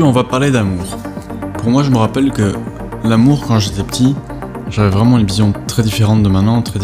On 0.00 0.12
va 0.12 0.24
parler 0.24 0.50
d'amour. 0.50 0.84
Pour 1.58 1.70
moi, 1.70 1.82
je 1.82 1.90
me 1.90 1.98
rappelle 1.98 2.30
que 2.32 2.54
l'amour, 3.04 3.44
quand 3.46 3.58
j'étais 3.58 3.82
petit, 3.82 4.14
j'avais 4.70 4.90
vraiment 4.90 5.18
une 5.18 5.26
vision 5.26 5.52
très 5.66 5.82
différente 5.82 6.22
de 6.22 6.28
maintenant, 6.28 6.62
très, 6.62 6.78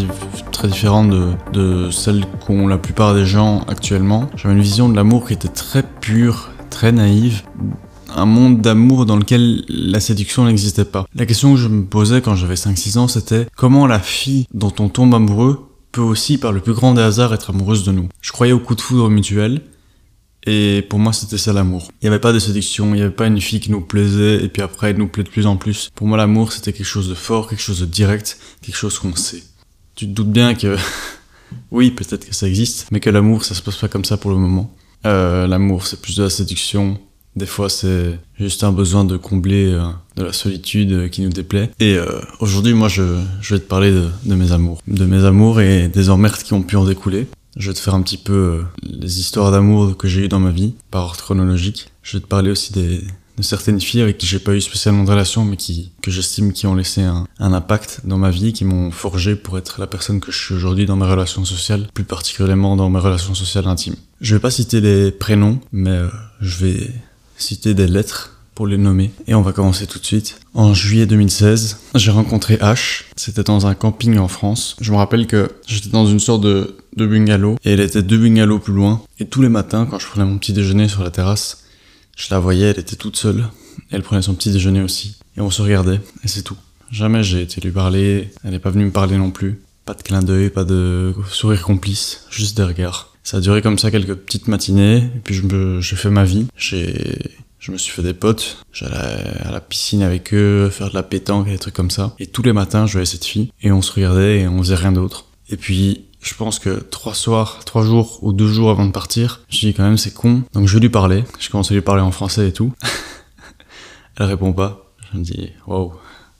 très 0.51 0.67
différente 0.67 1.09
de, 1.09 1.31
de 1.53 1.89
celle 1.91 2.25
qu'ont 2.45 2.67
la 2.67 2.77
plupart 2.77 3.15
des 3.15 3.25
gens 3.25 3.61
actuellement. 3.67 4.29
J'avais 4.35 4.53
une 4.53 4.61
vision 4.61 4.89
de 4.89 4.95
l'amour 4.95 5.27
qui 5.27 5.33
était 5.33 5.47
très 5.47 5.81
pure, 5.81 6.51
très 6.69 6.91
naïve, 6.91 7.43
un 8.15 8.25
monde 8.25 8.61
d'amour 8.61 9.05
dans 9.05 9.17
lequel 9.17 9.63
la 9.69 9.99
séduction 9.99 10.45
n'existait 10.45 10.85
pas. 10.85 11.05
La 11.15 11.25
question 11.25 11.53
que 11.53 11.59
je 11.59 11.67
me 11.67 11.85
posais 11.85 12.21
quand 12.21 12.35
j'avais 12.35 12.55
5-6 12.55 12.97
ans, 12.97 13.07
c'était 13.07 13.47
comment 13.55 13.87
la 13.87 13.99
fille 13.99 14.45
dont 14.53 14.73
on 14.79 14.89
tombe 14.89 15.15
amoureux 15.15 15.69
peut 15.91 16.01
aussi, 16.01 16.37
par 16.37 16.51
le 16.51 16.59
plus 16.59 16.73
grand 16.73 16.93
des 16.93 17.01
hasards, 17.01 17.33
être 17.33 17.51
amoureuse 17.51 17.85
de 17.85 17.91
nous? 17.91 18.09
Je 18.21 18.31
croyais 18.33 18.53
au 18.53 18.59
coup 18.59 18.75
de 18.75 18.81
foudre 18.81 19.09
mutuel, 19.09 19.61
et 20.45 20.83
pour 20.89 20.99
moi, 20.99 21.13
c'était 21.13 21.37
ça 21.37 21.53
l'amour. 21.53 21.91
Il 22.01 22.05
n'y 22.05 22.09
avait 22.09 22.21
pas 22.21 22.33
de 22.33 22.39
séduction, 22.39 22.87
il 22.89 22.97
n'y 22.97 23.01
avait 23.01 23.11
pas 23.11 23.27
une 23.27 23.41
fille 23.41 23.59
qui 23.59 23.71
nous 23.71 23.81
plaisait 23.81 24.43
et 24.43 24.47
puis 24.47 24.61
après 24.61 24.91
elle 24.91 24.97
nous 24.97 25.07
plaît 25.07 25.23
de 25.23 25.29
plus 25.29 25.47
en 25.47 25.57
plus. 25.57 25.89
Pour 25.95 26.07
moi, 26.07 26.17
l'amour, 26.17 26.51
c'était 26.51 26.73
quelque 26.73 26.85
chose 26.85 27.09
de 27.09 27.15
fort, 27.15 27.49
quelque 27.49 27.61
chose 27.61 27.79
de 27.79 27.85
direct, 27.85 28.37
quelque 28.61 28.75
chose 28.75 28.99
qu'on 28.99 29.15
sait. 29.15 29.43
Tu 29.95 30.05
te 30.05 30.11
doutes 30.11 30.31
bien 30.31 30.53
que, 30.55 30.77
oui, 31.71 31.91
peut-être 31.91 32.27
que 32.27 32.35
ça 32.35 32.47
existe, 32.47 32.87
mais 32.91 32.99
que 32.99 33.09
l'amour, 33.09 33.43
ça 33.43 33.55
se 33.55 33.61
passe 33.61 33.77
pas 33.77 33.87
comme 33.87 34.05
ça 34.05 34.17
pour 34.17 34.31
le 34.31 34.37
moment. 34.37 34.73
Euh, 35.05 35.47
l'amour, 35.47 35.87
c'est 35.87 36.01
plus 36.01 36.17
de 36.17 36.23
la 36.23 36.29
séduction. 36.29 36.99
Des 37.35 37.45
fois, 37.45 37.69
c'est 37.69 38.17
juste 38.39 38.63
un 38.63 38.71
besoin 38.71 39.03
de 39.03 39.17
combler 39.17 39.65
euh, 39.65 39.83
de 40.15 40.23
la 40.23 40.31
solitude 40.31 40.91
euh, 40.93 41.07
qui 41.09 41.21
nous 41.21 41.29
déplaît. 41.29 41.69
Et 41.81 41.95
euh, 41.95 42.21
aujourd'hui, 42.39 42.73
moi, 42.73 42.87
je, 42.87 43.03
je, 43.41 43.55
vais 43.55 43.59
te 43.59 43.67
parler 43.67 43.91
de, 43.91 44.07
de 44.25 44.35
mes 44.35 44.53
amours. 44.53 44.81
De 44.87 45.05
mes 45.05 45.25
amours 45.25 45.59
et 45.59 45.89
des 45.89 46.09
emmerdes 46.09 46.41
qui 46.41 46.53
ont 46.53 46.61
pu 46.61 46.77
en 46.77 46.85
découler. 46.85 47.27
Je 47.55 47.69
vais 47.69 47.73
te 47.73 47.79
faire 47.79 47.95
un 47.95 48.01
petit 48.01 48.17
peu 48.17 48.33
euh, 48.33 48.61
les 48.83 49.19
histoires 49.19 49.51
d'amour 49.51 49.95
que 49.97 50.07
j'ai 50.07 50.25
eues 50.25 50.27
dans 50.27 50.39
ma 50.39 50.51
vie, 50.51 50.73
par 50.91 51.05
ordre 51.05 51.17
chronologique. 51.17 51.87
Je 52.03 52.17
vais 52.17 52.21
te 52.21 52.27
parler 52.27 52.51
aussi 52.51 52.73
de 52.73 53.01
certaines 53.41 53.79
filles 53.79 54.01
avec 54.01 54.17
qui 54.17 54.27
j'ai 54.27 54.39
pas 54.39 54.53
eu 54.53 54.61
spécialement 54.61 55.03
de 55.03 55.09
relation, 55.09 55.45
mais 55.45 55.57
qui, 55.57 55.91
que 56.01 56.11
j'estime 56.11 56.53
qui 56.53 56.67
ont 56.67 56.75
laissé 56.75 57.01
un, 57.01 57.27
un, 57.39 57.53
impact 57.53 58.01
dans 58.03 58.17
ma 58.17 58.29
vie, 58.29 58.53
qui 58.53 58.65
m'ont 58.65 58.91
forgé 58.91 59.35
pour 59.35 59.57
être 59.57 59.79
la 59.79 59.87
personne 59.87 60.19
que 60.19 60.31
je 60.31 60.37
suis 60.37 60.53
aujourd'hui 60.53 60.85
dans 60.85 60.95
mes 60.95 61.05
relations 61.05 61.45
sociales, 61.45 61.87
plus 61.93 62.03
particulièrement 62.03 62.75
dans 62.75 62.89
mes 62.89 62.99
relations 62.99 63.35
sociales 63.35 63.67
intimes. 63.67 63.95
Je 64.21 64.35
vais 64.35 64.41
pas 64.41 64.51
citer 64.51 64.81
les 64.81 65.11
prénoms, 65.11 65.59
mais 65.71 65.91
euh, 65.91 66.09
je 66.41 66.65
vais 66.65 66.91
citer 67.37 67.73
des 67.73 67.87
lettres 67.87 68.31
pour 68.55 68.67
les 68.67 68.77
nommer. 68.77 69.11
Et 69.27 69.35
on 69.35 69.41
va 69.41 69.51
commencer 69.51 69.85
tout 69.85 69.99
de 69.99 70.05
suite. 70.05 70.39
En 70.53 70.73
juillet 70.73 71.05
2016, 71.05 71.77
j'ai 71.95 72.11
rencontré 72.11 72.55
H. 72.55 73.03
C'était 73.17 73.43
dans 73.43 73.67
un 73.67 73.75
camping 73.75 74.17
en 74.17 74.29
France. 74.29 74.77
Je 74.79 74.91
me 74.91 74.97
rappelle 74.97 75.27
que 75.27 75.51
j'étais 75.67 75.89
dans 75.89 76.07
une 76.07 76.21
sorte 76.21 76.41
de, 76.41 76.77
de 76.95 77.05
bungalow 77.05 77.57
et 77.63 77.73
elle 77.73 77.79
était 77.79 78.01
deux 78.01 78.17
bungalows 78.17 78.59
plus 78.59 78.73
loin. 78.73 79.01
Et 79.19 79.25
tous 79.25 79.41
les 79.41 79.49
matins, 79.49 79.87
quand 79.89 79.99
je 79.99 80.07
prenais 80.07 80.25
mon 80.25 80.37
petit 80.37 80.53
déjeuner 80.53 80.87
sur 80.87 81.03
la 81.03 81.11
terrasse, 81.11 81.63
je 82.15 82.27
la 82.31 82.39
voyais, 82.39 82.67
elle 82.67 82.79
était 82.79 82.95
toute 82.95 83.17
seule. 83.17 83.45
Elle 83.91 84.03
prenait 84.03 84.21
son 84.21 84.35
petit 84.35 84.51
déjeuner 84.51 84.81
aussi. 84.81 85.17
Et 85.37 85.41
on 85.41 85.51
se 85.51 85.61
regardait. 85.61 85.99
Et 86.23 86.27
c'est 86.27 86.43
tout. 86.43 86.57
Jamais 86.91 87.23
j'ai 87.23 87.41
été 87.41 87.59
lui 87.61 87.71
parler. 87.71 88.29
Elle 88.43 88.51
n'est 88.51 88.59
pas 88.59 88.69
venue 88.69 88.85
me 88.85 88.91
parler 88.91 89.17
non 89.17 89.31
plus. 89.31 89.61
Pas 89.85 89.93
de 89.93 90.01
clin 90.01 90.23
d'œil, 90.23 90.49
pas 90.49 90.63
de 90.63 91.13
sourire 91.29 91.61
complice. 91.61 92.25
Juste 92.29 92.57
des 92.57 92.63
regards. 92.63 93.13
Ça 93.23 93.37
a 93.37 93.39
duré 93.41 93.61
comme 93.61 93.77
ça 93.77 93.91
quelques 93.91 94.15
petites 94.15 94.47
matinées. 94.47 94.97
Et 94.97 95.19
puis 95.23 95.41
j'ai 95.81 95.95
fait 95.95 96.09
ma 96.09 96.23
vie. 96.23 96.47
J'ai 96.57 97.19
je 97.65 97.71
me 97.71 97.79
suis 97.79 97.91
fait 97.91 98.03
des 98.03 98.13
potes, 98.13 98.63
j'allais 98.71 99.39
à 99.43 99.49
la 99.49 99.59
piscine 99.59 100.03
avec 100.03 100.35
eux, 100.35 100.69
faire 100.69 100.91
de 100.91 100.93
la 100.93 101.01
pétanque 101.01 101.47
et 101.47 101.51
des 101.51 101.57
trucs 101.57 101.73
comme 101.73 101.89
ça. 101.89 102.13
Et 102.19 102.27
tous 102.27 102.43
les 102.43 102.53
matins, 102.53 102.85
je 102.85 102.91
voyais 102.91 103.07
cette 103.07 103.25
fille 103.25 103.51
et 103.63 103.71
on 103.71 103.81
se 103.81 103.91
regardait 103.91 104.41
et 104.41 104.47
on 104.47 104.59
faisait 104.59 104.75
rien 104.75 104.91
d'autre. 104.91 105.25
Et 105.49 105.57
puis, 105.57 106.04
je 106.25 106.33
pense 106.33 106.57
que 106.57 106.79
trois 106.89 107.13
soirs, 107.13 107.63
trois 107.65 107.83
jours 107.83 108.19
ou 108.23 108.33
deux 108.33 108.47
jours 108.47 108.71
avant 108.71 108.85
de 108.85 108.91
partir, 108.91 109.41
je 109.49 109.59
dis 109.59 109.73
quand 109.73 109.83
même 109.83 109.97
c'est 109.97 110.13
con. 110.13 110.41
Donc 110.53 110.67
je 110.67 110.79
lui 110.79 110.89
parler. 110.89 111.23
Je 111.39 111.49
commence 111.49 111.71
à 111.71 111.75
lui 111.75 111.81
parler 111.81 112.01
en 112.01 112.11
français 112.11 112.49
et 112.49 112.51
tout. 112.51 112.73
elle 114.17 114.25
répond 114.25 114.51
pas. 114.51 114.91
Je 115.11 115.19
me 115.19 115.23
dis 115.23 115.51
waouh, 115.67 115.91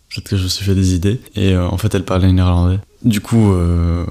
peut-être 0.09 0.29
que 0.29 0.37
je 0.37 0.43
me 0.43 0.47
suis 0.47 0.65
fait 0.65 0.73
des 0.73 0.95
idées. 0.95 1.21
Et 1.35 1.53
euh, 1.53 1.67
en 1.67 1.77
fait, 1.77 1.93
elle 1.93 2.03
parlait 2.03 2.31
néerlandais. 2.31 2.79
Du 3.03 3.21
coup, 3.21 3.53
euh, 3.53 4.05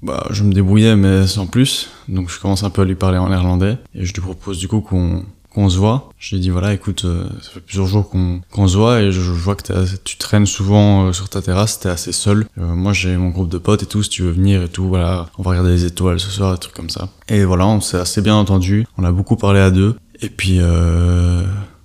bah, 0.00 0.28
je 0.30 0.44
me 0.44 0.52
débrouillais 0.52 0.94
mais 0.94 1.26
sans 1.26 1.46
plus. 1.46 1.90
Donc 2.08 2.30
je 2.30 2.38
commence 2.38 2.62
un 2.62 2.70
peu 2.70 2.82
à 2.82 2.84
lui 2.84 2.94
parler 2.94 3.18
en 3.18 3.28
néerlandais 3.28 3.78
et 3.96 4.04
je 4.04 4.14
lui 4.14 4.22
propose 4.22 4.58
du 4.58 4.68
coup 4.68 4.80
qu'on 4.80 5.24
qu'on 5.56 5.70
se 5.70 5.78
voit. 5.78 6.10
Je 6.18 6.30
lui 6.30 6.36
ai 6.36 6.40
dit 6.40 6.50
voilà, 6.50 6.74
écoute, 6.74 7.06
euh, 7.06 7.24
ça 7.40 7.50
fait 7.50 7.60
plusieurs 7.60 7.86
jours 7.86 8.10
qu'on 8.10 8.68
se 8.68 8.76
voit 8.76 9.00
et 9.00 9.10
je, 9.10 9.20
vois 9.20 9.56
que 9.56 9.62
tu 10.04 10.18
traînes 10.18 10.44
souvent 10.44 11.06
euh, 11.06 11.12
sur 11.14 11.30
ta 11.30 11.40
terrasse, 11.40 11.80
t'es 11.80 11.88
assez 11.88 12.12
seul. 12.12 12.46
Euh, 12.58 12.74
moi 12.74 12.92
j'ai 12.92 13.16
mon 13.16 13.30
groupe 13.30 13.48
de 13.48 13.56
potes 13.56 13.82
et 13.82 13.86
tout, 13.86 14.02
si 14.02 14.10
tu 14.10 14.22
veux 14.22 14.32
venir 14.32 14.62
et 14.62 14.68
tout, 14.68 14.86
voilà, 14.86 15.28
on 15.38 15.42
va 15.42 15.52
regarder 15.52 15.70
les 15.70 15.86
étoiles 15.86 16.20
ce 16.20 16.30
soir, 16.30 16.52
des 16.52 16.58
trucs 16.58 16.74
comme 16.74 16.90
ça. 16.90 17.08
Et 17.28 17.44
voilà, 17.46 17.66
on 17.66 17.80
s'est 17.80 17.96
assez 17.96 18.20
bien 18.20 18.36
entendu, 18.36 18.86
on 18.98 19.04
a 19.04 19.12
beaucoup 19.12 19.36
parlé 19.36 19.60
à 19.60 19.70
deux. 19.70 19.96
Et 20.20 20.28
puis 20.28 20.60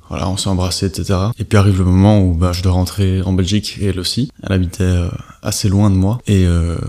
voilà, 0.09 0.27
on 0.27 0.35
s'est 0.35 0.49
embrassé, 0.49 0.87
etc. 0.87 1.17
Et 1.39 1.45
puis 1.45 1.57
arrive 1.57 1.79
le 1.79 1.85
moment 1.85 2.21
où 2.21 2.33
bah, 2.33 2.51
je 2.51 2.61
dois 2.61 2.73
rentrer 2.73 3.21
en 3.21 3.31
Belgique 3.31 3.77
et 3.79 3.85
elle 3.85 3.99
aussi. 4.01 4.29
Elle 4.43 4.51
habitait 4.51 4.93
assez 5.41 5.69
loin 5.69 5.89
de 5.89 5.95
moi. 5.95 6.19
Et 6.27 6.45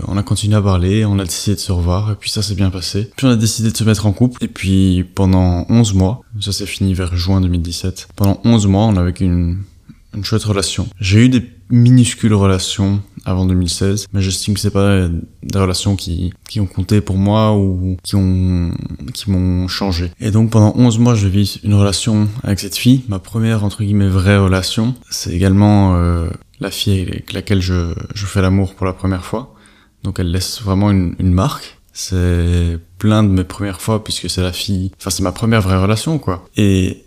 on 0.07 0.17
a 0.17 0.23
continué 0.23 0.57
à 0.57 0.61
parler, 0.61 1.05
on 1.05 1.19
a 1.19 1.23
décidé 1.23 1.55
de 1.55 1.61
se 1.61 1.71
revoir, 1.71 2.11
et 2.11 2.15
puis 2.15 2.29
ça 2.29 2.41
s'est 2.41 2.55
bien 2.55 2.69
passé. 2.69 3.09
Puis 3.15 3.25
on 3.25 3.29
a 3.29 3.37
décidé 3.37 3.71
de 3.71 3.77
se 3.77 3.83
mettre 3.85 4.05
en 4.05 4.11
couple, 4.11 4.43
et 4.43 4.49
puis 4.49 5.05
pendant 5.15 5.65
11 5.69 5.93
mois, 5.93 6.22
ça 6.41 6.51
s'est 6.51 6.65
fini 6.65 6.93
vers 6.93 7.15
juin 7.15 7.41
2017, 7.41 8.09
pendant 8.15 8.39
11 8.43 8.67
mois, 8.67 8.85
on 8.85 8.95
a 8.95 9.03
vécu 9.03 9.23
une, 9.25 9.59
une 10.15 10.23
chouette 10.23 10.43
relation. 10.43 10.87
J'ai 10.99 11.25
eu 11.25 11.29
des 11.29 11.43
minuscules 11.69 12.33
relations 12.33 13.01
avant 13.25 13.45
2016, 13.45 14.07
mais 14.13 14.21
j'estime 14.21 14.53
que 14.53 14.59
c'est 14.59 14.71
pas 14.71 15.07
des 15.07 15.59
relations 15.59 15.95
qui, 15.95 16.33
ont 16.57 16.65
compté 16.65 17.01
pour 17.01 17.17
moi 17.17 17.55
ou 17.57 17.97
qui 18.03 18.15
ont 18.15 18.71
qui 19.13 19.31
m'ont 19.31 19.67
changé. 19.67 20.11
Et 20.19 20.31
donc 20.31 20.51
pendant 20.51 20.73
11 20.75 20.99
mois, 20.99 21.15
je 21.15 21.27
vis 21.27 21.59
une 21.63 21.73
relation 21.73 22.27
avec 22.43 22.59
cette 22.59 22.75
fille, 22.75 23.03
ma 23.07 23.19
première 23.19 23.63
entre 23.63 23.83
guillemets 23.83 24.07
vraie 24.07 24.37
relation. 24.37 24.93
C'est 25.09 25.33
également 25.33 25.95
euh, 25.95 26.29
la 26.59 26.69
fille 26.69 27.01
avec 27.01 27.33
laquelle 27.33 27.61
je, 27.61 27.93
fais 28.13 28.41
l'amour 28.41 28.75
pour 28.75 28.85
la 28.85 28.93
première 28.93 29.25
fois. 29.25 29.55
Donc 30.03 30.19
elle 30.19 30.31
laisse 30.31 30.61
vraiment 30.61 30.91
une 30.91 31.33
marque. 31.33 31.79
C'est 31.93 32.79
plein 32.97 33.23
de 33.23 33.29
mes 33.29 33.43
premières 33.43 33.81
fois 33.81 34.03
puisque 34.03 34.29
c'est 34.29 34.41
la 34.41 34.51
fille, 34.53 34.91
enfin 34.99 35.09
c'est 35.09 35.23
ma 35.23 35.31
première 35.31 35.61
vraie 35.61 35.77
relation 35.77 36.17
quoi. 36.17 36.45
Et 36.57 37.03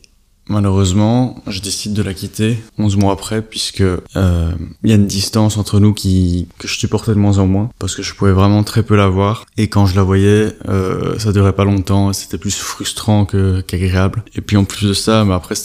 Malheureusement, 0.48 1.42
je 1.48 1.60
décide 1.60 1.92
de 1.92 2.02
la 2.02 2.14
quitter 2.14 2.56
11 2.78 2.96
mois 2.96 3.12
après 3.12 3.42
puisque 3.42 3.80
euh, 3.80 4.52
il 4.84 4.90
y 4.90 4.92
a 4.92 4.94
une 4.94 5.08
distance 5.08 5.56
entre 5.56 5.80
nous 5.80 5.92
qui 5.92 6.46
que 6.58 6.68
je 6.68 6.78
supportais 6.78 7.12
de 7.12 7.18
moins 7.18 7.38
en 7.38 7.48
moins 7.48 7.70
parce 7.80 7.96
que 7.96 8.02
je 8.04 8.14
pouvais 8.14 8.30
vraiment 8.30 8.62
très 8.62 8.84
peu 8.84 8.94
la 8.94 9.08
voir 9.08 9.44
et 9.56 9.66
quand 9.66 9.86
je 9.86 9.96
la 9.96 10.04
voyais, 10.04 10.52
euh, 10.68 11.18
ça 11.18 11.32
durait 11.32 11.52
pas 11.52 11.64
longtemps, 11.64 12.12
c'était 12.12 12.38
plus 12.38 12.56
frustrant 12.56 13.24
que 13.24 13.60
qu'agréable. 13.60 14.22
Et 14.36 14.40
puis 14.40 14.56
en 14.56 14.64
plus 14.64 14.86
de 14.86 14.94
ça, 14.94 15.24
mais 15.24 15.34
après 15.34 15.56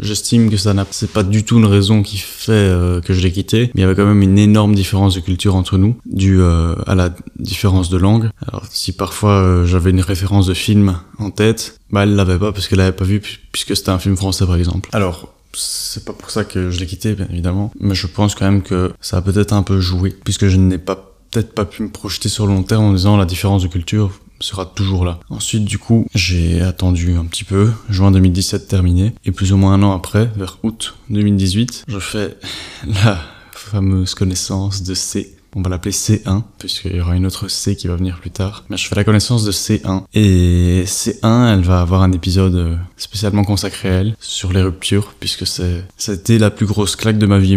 J'estime 0.00 0.50
que 0.50 0.56
ça 0.56 0.74
n'a, 0.74 0.86
c'est 0.90 1.10
pas 1.10 1.22
du 1.22 1.44
tout 1.44 1.58
une 1.58 1.66
raison 1.66 2.02
qui 2.02 2.18
fait 2.18 2.52
euh, 2.52 3.00
que 3.00 3.14
je 3.14 3.20
l'ai 3.20 3.32
quitté, 3.32 3.70
mais 3.74 3.80
il 3.80 3.80
y 3.82 3.84
avait 3.84 3.94
quand 3.94 4.06
même 4.06 4.22
une 4.22 4.38
énorme 4.38 4.74
différence 4.74 5.14
de 5.14 5.20
culture 5.20 5.54
entre 5.54 5.78
nous, 5.78 5.96
due 6.06 6.40
euh, 6.40 6.74
à 6.86 6.94
la 6.94 7.14
différence 7.38 7.90
de 7.90 7.96
langue. 7.96 8.30
Alors 8.46 8.64
si 8.70 8.92
parfois 8.92 9.42
euh, 9.42 9.64
j'avais 9.64 9.90
une 9.90 10.00
référence 10.00 10.46
de 10.46 10.54
film 10.54 10.98
en 11.18 11.30
tête, 11.30 11.78
bah 11.90 12.02
elle 12.02 12.16
l'avait 12.16 12.38
pas 12.38 12.52
parce 12.52 12.66
qu'elle 12.66 12.78
l'avait 12.78 12.92
pas 12.92 13.04
vu 13.04 13.20
puisque 13.52 13.76
c'était 13.76 13.90
un 13.90 13.98
film 13.98 14.16
français 14.16 14.46
par 14.46 14.56
exemple. 14.56 14.90
Alors 14.92 15.32
c'est 15.52 16.04
pas 16.04 16.12
pour 16.12 16.30
ça 16.30 16.44
que 16.44 16.70
je 16.70 16.80
l'ai 16.80 16.86
quitté 16.86 17.14
bien 17.14 17.28
évidemment, 17.30 17.72
mais 17.78 17.94
je 17.94 18.08
pense 18.08 18.34
quand 18.34 18.44
même 18.44 18.62
que 18.62 18.92
ça 19.00 19.18
a 19.18 19.22
peut-être 19.22 19.52
un 19.52 19.62
peu 19.62 19.80
joué 19.80 20.10
puisque 20.24 20.48
je 20.48 20.56
n'ai 20.56 20.78
pas 20.78 21.12
peut-être 21.30 21.52
pas 21.52 21.64
pu 21.64 21.82
me 21.82 21.88
projeter 21.88 22.28
sur 22.28 22.46
le 22.46 22.54
long 22.54 22.62
terme 22.62 22.84
en 22.84 22.92
disant 22.92 23.16
la 23.16 23.24
différence 23.24 23.62
de 23.62 23.68
culture 23.68 24.10
sera 24.40 24.66
toujours 24.66 25.04
là. 25.04 25.20
Ensuite, 25.30 25.64
du 25.64 25.78
coup, 25.78 26.06
j'ai 26.14 26.60
attendu 26.62 27.14
un 27.16 27.24
petit 27.24 27.44
peu, 27.44 27.70
juin 27.88 28.10
2017 28.10 28.68
terminé, 28.68 29.14
et 29.24 29.32
plus 29.32 29.52
ou 29.52 29.56
moins 29.56 29.74
un 29.74 29.82
an 29.82 29.92
après, 29.92 30.30
vers 30.36 30.58
août 30.62 30.96
2018, 31.10 31.84
je 31.88 31.98
fais 31.98 32.36
la 33.04 33.18
fameuse 33.52 34.14
connaissance 34.14 34.82
de 34.82 34.94
C. 34.94 35.36
On 35.56 35.62
va 35.62 35.70
l'appeler 35.70 35.92
C1, 35.92 36.42
puisqu'il 36.58 36.96
y 36.96 37.00
aura 37.00 37.14
une 37.14 37.26
autre 37.26 37.46
C 37.46 37.76
qui 37.76 37.86
va 37.86 37.94
venir 37.94 38.18
plus 38.18 38.32
tard. 38.32 38.64
Mais 38.70 38.76
je 38.76 38.88
fais 38.88 38.96
la 38.96 39.04
connaissance 39.04 39.44
de 39.44 39.52
C1. 39.52 40.02
Et 40.12 40.82
C1, 40.84 41.52
elle 41.52 41.62
va 41.62 41.80
avoir 41.80 42.02
un 42.02 42.10
épisode 42.10 42.76
spécialement 42.96 43.44
consacré 43.44 43.88
à 43.88 43.92
elle, 44.00 44.16
sur 44.18 44.52
les 44.52 44.62
ruptures, 44.62 45.14
puisque 45.20 45.46
c'est, 45.46 45.84
été 46.08 46.38
la 46.38 46.50
plus 46.50 46.66
grosse 46.66 46.96
claque 46.96 47.18
de 47.18 47.26
ma 47.26 47.38
vie 47.38 47.56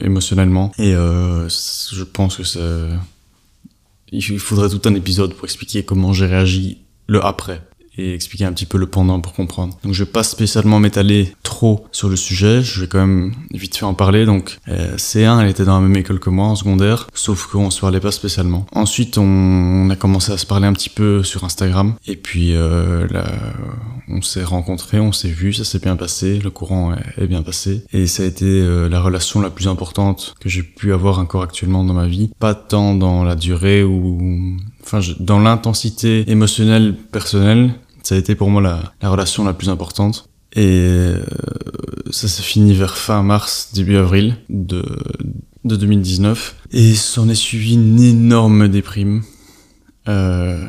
émotionnellement. 0.00 0.72
Et 0.78 0.94
euh, 0.94 1.46
je 1.50 2.02
pense 2.02 2.38
que 2.38 2.44
c'est 2.44 2.60
il 4.14 4.38
faudrait 4.38 4.68
tout 4.68 4.80
un 4.88 4.94
épisode 4.94 5.34
pour 5.34 5.44
expliquer 5.44 5.84
comment 5.84 6.12
j'ai 6.12 6.26
réagi 6.26 6.78
le 7.06 7.24
après 7.24 7.60
et 7.96 8.14
expliquer 8.14 8.44
un 8.44 8.52
petit 8.52 8.66
peu 8.66 8.78
le 8.78 8.86
pendant 8.86 9.20
pour 9.20 9.32
comprendre. 9.32 9.76
Donc 9.84 9.92
je 9.92 10.04
vais 10.04 10.10
pas 10.10 10.22
spécialement 10.22 10.80
m'étaler 10.80 11.34
trop 11.42 11.86
sur 11.92 12.08
le 12.08 12.16
sujet, 12.16 12.62
je 12.62 12.80
vais 12.80 12.86
quand 12.86 12.98
même 12.98 13.32
vite 13.52 13.76
fait 13.76 13.84
en 13.84 13.94
parler. 13.94 14.26
Donc 14.26 14.58
euh, 14.68 14.96
C1, 14.96 15.40
elle 15.40 15.48
était 15.48 15.64
dans 15.64 15.80
la 15.80 15.86
même 15.86 15.96
école 15.96 16.18
que 16.18 16.30
moi 16.30 16.46
en 16.46 16.56
secondaire, 16.56 17.08
sauf 17.14 17.46
qu'on 17.46 17.70
se 17.70 17.80
parlait 17.80 18.00
pas 18.00 18.12
spécialement. 18.12 18.66
Ensuite, 18.72 19.18
on, 19.18 19.88
a 19.90 19.96
commencé 19.96 20.32
à 20.32 20.38
se 20.38 20.46
parler 20.46 20.66
un 20.66 20.72
petit 20.72 20.88
peu 20.90 21.22
sur 21.22 21.44
Instagram, 21.44 21.94
et 22.06 22.16
puis 22.16 22.54
euh, 22.54 23.06
là, 23.10 23.26
on 24.08 24.22
s'est 24.22 24.44
rencontrés, 24.44 24.98
on 25.00 25.12
s'est 25.12 25.28
vus, 25.28 25.54
ça 25.54 25.64
s'est 25.64 25.78
bien 25.78 25.96
passé, 25.96 26.38
le 26.38 26.50
courant 26.50 26.94
est, 27.16 27.26
bien 27.26 27.42
passé, 27.42 27.84
et 27.92 28.06
ça 28.06 28.22
a 28.22 28.26
été 28.26 28.44
euh, 28.44 28.88
la 28.88 29.00
relation 29.00 29.40
la 29.40 29.50
plus 29.50 29.68
importante 29.68 30.34
que 30.40 30.48
j'ai 30.48 30.62
pu 30.62 30.92
avoir 30.92 31.18
encore 31.18 31.42
actuellement 31.42 31.84
dans 31.84 31.94
ma 31.94 32.06
vie. 32.06 32.30
Pas 32.38 32.54
tant 32.54 32.94
dans 32.94 33.24
la 33.24 33.34
durée 33.34 33.84
ou 33.84 34.56
enfin 34.82 35.00
dans 35.20 35.38
l'intensité 35.38 36.30
émotionnelle 36.30 36.94
personnelle, 36.94 37.74
ça 38.04 38.14
a 38.14 38.18
été 38.18 38.34
pour 38.34 38.50
moi 38.50 38.62
la, 38.62 38.92
la 39.02 39.10
relation 39.10 39.44
la 39.44 39.54
plus 39.54 39.68
importante. 39.68 40.28
Et 40.56 41.14
ça 42.10 42.28
s'est 42.28 42.42
fini 42.42 42.74
vers 42.74 42.96
fin 42.96 43.22
mars, 43.22 43.70
début 43.74 43.96
avril 43.96 44.36
de, 44.48 44.84
de 45.64 45.76
2019. 45.76 46.56
Et 46.70 46.94
s'en 46.94 47.28
est 47.28 47.34
suivi 47.34 47.74
une 47.74 48.00
énorme 48.00 48.68
déprime. 48.68 49.22
Euh, 50.08 50.64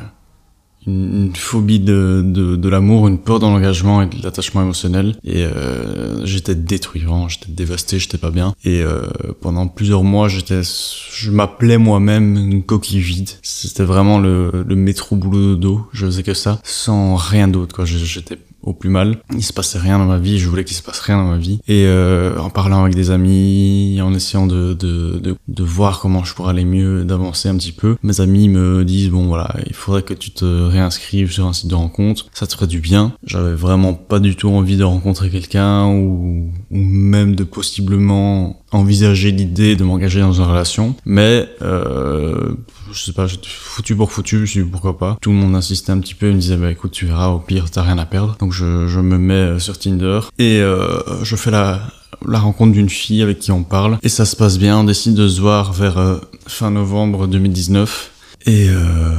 une, 0.86 1.32
phobie 1.34 1.80
de, 1.80 2.22
de, 2.24 2.56
de 2.56 2.68
l'amour, 2.68 3.08
une 3.08 3.18
peur 3.18 3.38
dans 3.38 3.50
l'engagement 3.50 4.02
et 4.02 4.06
de 4.06 4.22
l'attachement 4.22 4.62
émotionnel. 4.62 5.16
Et 5.24 5.44
euh, 5.44 6.24
j'étais 6.24 6.54
détruit, 6.54 7.04
j'étais 7.28 7.50
dévasté, 7.50 7.98
j'étais 7.98 8.18
pas 8.18 8.30
bien. 8.30 8.54
Et 8.64 8.82
euh, 8.82 9.02
pendant 9.40 9.66
plusieurs 9.66 10.04
mois, 10.04 10.28
j'étais, 10.28 10.62
je 10.62 11.30
m'appelais 11.30 11.78
moi-même 11.78 12.36
une 12.36 12.62
coquille 12.62 13.00
vide. 13.00 13.30
C'était 13.42 13.84
vraiment 13.84 14.18
le, 14.18 14.64
le 14.66 14.76
métro 14.76 15.16
boulot 15.16 15.56
dodo. 15.56 15.86
Je 15.92 16.06
faisais 16.06 16.22
que 16.22 16.34
ça, 16.34 16.60
sans 16.62 17.16
rien 17.16 17.48
d'autre. 17.48 17.74
Quoi, 17.74 17.84
j'étais 17.84 18.38
au 18.66 18.74
plus 18.74 18.90
mal. 18.90 19.18
Il 19.32 19.42
se 19.42 19.52
passait 19.52 19.78
rien 19.78 19.98
dans 19.98 20.04
ma 20.04 20.18
vie, 20.18 20.38
je 20.38 20.48
voulais 20.48 20.64
qu'il 20.64 20.76
se 20.76 20.82
passe 20.82 21.00
rien 21.00 21.16
dans 21.16 21.30
ma 21.30 21.38
vie. 21.38 21.60
Et 21.68 21.86
euh, 21.86 22.38
en 22.38 22.50
parlant 22.50 22.82
avec 22.82 22.94
des 22.94 23.10
amis, 23.10 23.98
en 24.02 24.12
essayant 24.12 24.46
de, 24.46 24.74
de, 24.74 25.36
de, 25.48 25.64
voir 25.64 26.00
comment 26.00 26.24
je 26.24 26.34
pourrais 26.34 26.50
aller 26.50 26.64
mieux, 26.64 27.04
d'avancer 27.04 27.48
un 27.48 27.56
petit 27.56 27.72
peu, 27.72 27.96
mes 28.02 28.20
amis 28.20 28.48
me 28.48 28.84
disent 28.84 29.10
bon 29.10 29.26
voilà, 29.26 29.54
il 29.66 29.74
faudrait 29.74 30.02
que 30.02 30.14
tu 30.14 30.30
te 30.30 30.44
réinscrives 30.44 31.32
sur 31.32 31.46
un 31.46 31.52
site 31.52 31.68
de 31.68 31.74
rencontre, 31.74 32.26
ça 32.32 32.46
te 32.46 32.54
ferait 32.54 32.66
du 32.66 32.80
bien. 32.80 33.12
J'avais 33.24 33.54
vraiment 33.54 33.94
pas 33.94 34.18
du 34.18 34.36
tout 34.36 34.48
envie 34.48 34.76
de 34.76 34.84
rencontrer 34.84 35.30
quelqu'un 35.30 35.86
ou, 35.86 36.50
ou 36.70 36.76
même 36.76 37.36
de 37.36 37.44
possiblement 37.44 38.60
envisager 38.76 39.30
l'idée 39.30 39.76
de 39.76 39.84
m'engager 39.84 40.20
dans 40.20 40.32
une 40.32 40.44
relation, 40.44 40.94
mais 41.04 41.48
euh, 41.62 42.54
je 42.92 43.00
sais 43.00 43.12
pas, 43.12 43.26
foutu 43.28 43.96
pour 43.96 44.12
foutu, 44.12 44.40
je 44.40 44.50
suis 44.50 44.62
dit 44.62 44.70
pourquoi 44.70 44.98
pas. 44.98 45.16
Tout 45.20 45.30
le 45.30 45.36
monde 45.36 45.54
insistait 45.54 45.92
un 45.92 46.00
petit 46.00 46.14
peu, 46.14 46.28
il 46.28 46.34
me 46.34 46.40
disait 46.40 46.56
bah 46.56 46.70
écoute 46.70 46.92
tu 46.92 47.06
verras, 47.06 47.28
au 47.28 47.38
pire 47.38 47.70
t'as 47.70 47.82
rien 47.82 47.98
à 47.98 48.06
perdre. 48.06 48.36
Donc 48.38 48.52
je, 48.52 48.64
me 49.00 49.18
mets 49.18 49.34
euh, 49.34 49.58
sur 49.58 49.78
Tinder 49.78 50.20
et 50.38 50.60
euh, 50.60 51.00
je 51.22 51.36
fais 51.36 51.50
la, 51.50 51.80
la 52.26 52.38
rencontre 52.38 52.72
d'une 52.72 52.88
fille 52.88 53.22
avec 53.22 53.38
qui 53.38 53.52
on 53.52 53.62
parle 53.62 53.98
et 54.02 54.08
ça 54.08 54.24
se 54.24 54.36
passe 54.36 54.58
bien, 54.58 54.78
on 54.78 54.84
décide 54.84 55.14
de 55.14 55.28
se 55.28 55.40
voir 55.40 55.72
vers 55.72 55.98
euh, 55.98 56.18
fin 56.46 56.70
novembre 56.70 57.26
2019 57.26 58.10
et 58.46 58.68
euh, 58.68 59.14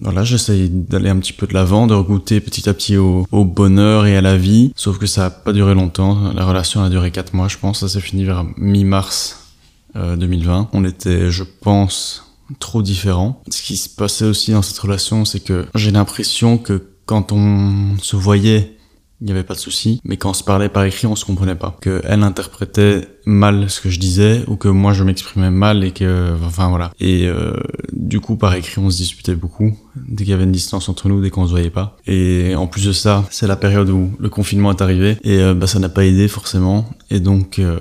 voilà, 0.00 0.24
j'essaye 0.24 0.68
d'aller 0.68 1.08
un 1.08 1.18
petit 1.18 1.32
peu 1.32 1.46
de 1.46 1.54
l'avant, 1.54 1.86
de 1.86 1.94
regoûter 1.94 2.40
petit 2.40 2.68
à 2.68 2.74
petit 2.74 2.96
au, 2.96 3.26
bonheur 3.32 4.06
et 4.06 4.16
à 4.16 4.20
la 4.20 4.36
vie. 4.36 4.72
Sauf 4.76 4.98
que 4.98 5.06
ça 5.06 5.26
a 5.26 5.30
pas 5.30 5.52
duré 5.52 5.74
longtemps. 5.74 6.32
La 6.32 6.44
relation 6.44 6.82
a 6.82 6.90
duré 6.90 7.10
4 7.10 7.34
mois, 7.34 7.48
je 7.48 7.58
pense. 7.58 7.80
Ça 7.80 7.88
s'est 7.88 8.00
fini 8.00 8.24
vers 8.24 8.44
mi-mars 8.56 9.54
euh, 9.96 10.16
2020. 10.16 10.70
On 10.72 10.84
était, 10.84 11.30
je 11.30 11.44
pense, 11.44 12.34
trop 12.58 12.82
différents. 12.82 13.42
Ce 13.50 13.62
qui 13.62 13.76
se 13.76 13.88
passait 13.88 14.24
aussi 14.24 14.52
dans 14.52 14.62
cette 14.62 14.78
relation, 14.78 15.24
c'est 15.24 15.40
que 15.40 15.66
j'ai 15.74 15.90
l'impression 15.90 16.58
que 16.58 16.90
quand 17.06 17.32
on 17.32 17.96
se 18.00 18.16
voyait 18.16 18.77
il 19.20 19.26
n'y 19.26 19.32
avait 19.32 19.44
pas 19.44 19.54
de 19.54 19.58
souci, 19.58 20.00
mais 20.04 20.16
quand 20.16 20.30
on 20.30 20.34
se 20.34 20.44
parlait 20.44 20.68
par 20.68 20.84
écrit, 20.84 21.06
on 21.06 21.16
se 21.16 21.24
comprenait 21.24 21.56
pas. 21.56 21.76
Que 21.80 22.00
elle 22.04 22.22
interprétait 22.22 23.08
mal 23.26 23.68
ce 23.68 23.80
que 23.80 23.90
je 23.90 23.98
disais, 23.98 24.44
ou 24.46 24.56
que 24.56 24.68
moi 24.68 24.92
je 24.92 25.02
m'exprimais 25.04 25.50
mal, 25.50 25.84
et 25.84 25.90
que, 25.90 26.34
enfin 26.44 26.68
voilà. 26.68 26.92
Et 27.00 27.26
euh, 27.26 27.52
du 27.92 28.20
coup, 28.20 28.36
par 28.36 28.54
écrit, 28.54 28.80
on 28.80 28.90
se 28.90 28.96
disputait 28.96 29.34
beaucoup, 29.34 29.76
dès 29.96 30.24
qu'il 30.24 30.30
y 30.30 30.34
avait 30.34 30.44
une 30.44 30.52
distance 30.52 30.88
entre 30.88 31.08
nous, 31.08 31.20
dès 31.20 31.30
qu'on 31.30 31.46
se 31.46 31.50
voyait 31.50 31.70
pas. 31.70 31.96
Et 32.06 32.54
en 32.54 32.66
plus 32.66 32.86
de 32.86 32.92
ça, 32.92 33.24
c'est 33.30 33.46
la 33.46 33.56
période 33.56 33.90
où 33.90 34.10
le 34.18 34.28
confinement 34.28 34.70
est 34.70 34.80
arrivé, 34.82 35.16
et 35.24 35.40
euh, 35.40 35.54
bah, 35.54 35.66
ça 35.66 35.78
n'a 35.78 35.88
pas 35.88 36.04
aidé 36.04 36.28
forcément. 36.28 36.88
Et 37.10 37.20
donc, 37.20 37.58
euh, 37.58 37.78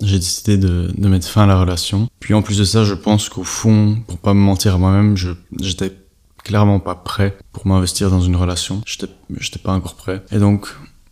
j'ai 0.00 0.18
décidé 0.18 0.56
de, 0.56 0.90
de 0.96 1.08
mettre 1.08 1.28
fin 1.28 1.42
à 1.42 1.46
la 1.46 1.60
relation. 1.60 2.08
Puis 2.18 2.34
en 2.34 2.42
plus 2.42 2.58
de 2.58 2.64
ça, 2.64 2.84
je 2.84 2.94
pense 2.94 3.28
qu'au 3.28 3.44
fond, 3.44 3.98
pour 4.06 4.18
pas 4.18 4.34
me 4.34 4.40
mentir 4.40 4.74
à 4.74 4.78
moi-même, 4.78 5.16
j'étais 5.60 5.92
clairement 6.48 6.80
pas 6.80 6.94
prêt 6.94 7.36
pour 7.52 7.66
m'investir 7.66 8.08
dans 8.08 8.22
une 8.22 8.34
relation. 8.34 8.80
J'étais, 8.86 9.12
j'étais 9.38 9.58
pas 9.58 9.72
encore 9.72 9.94
prêt. 9.94 10.22
Et 10.32 10.38
donc, 10.38 10.66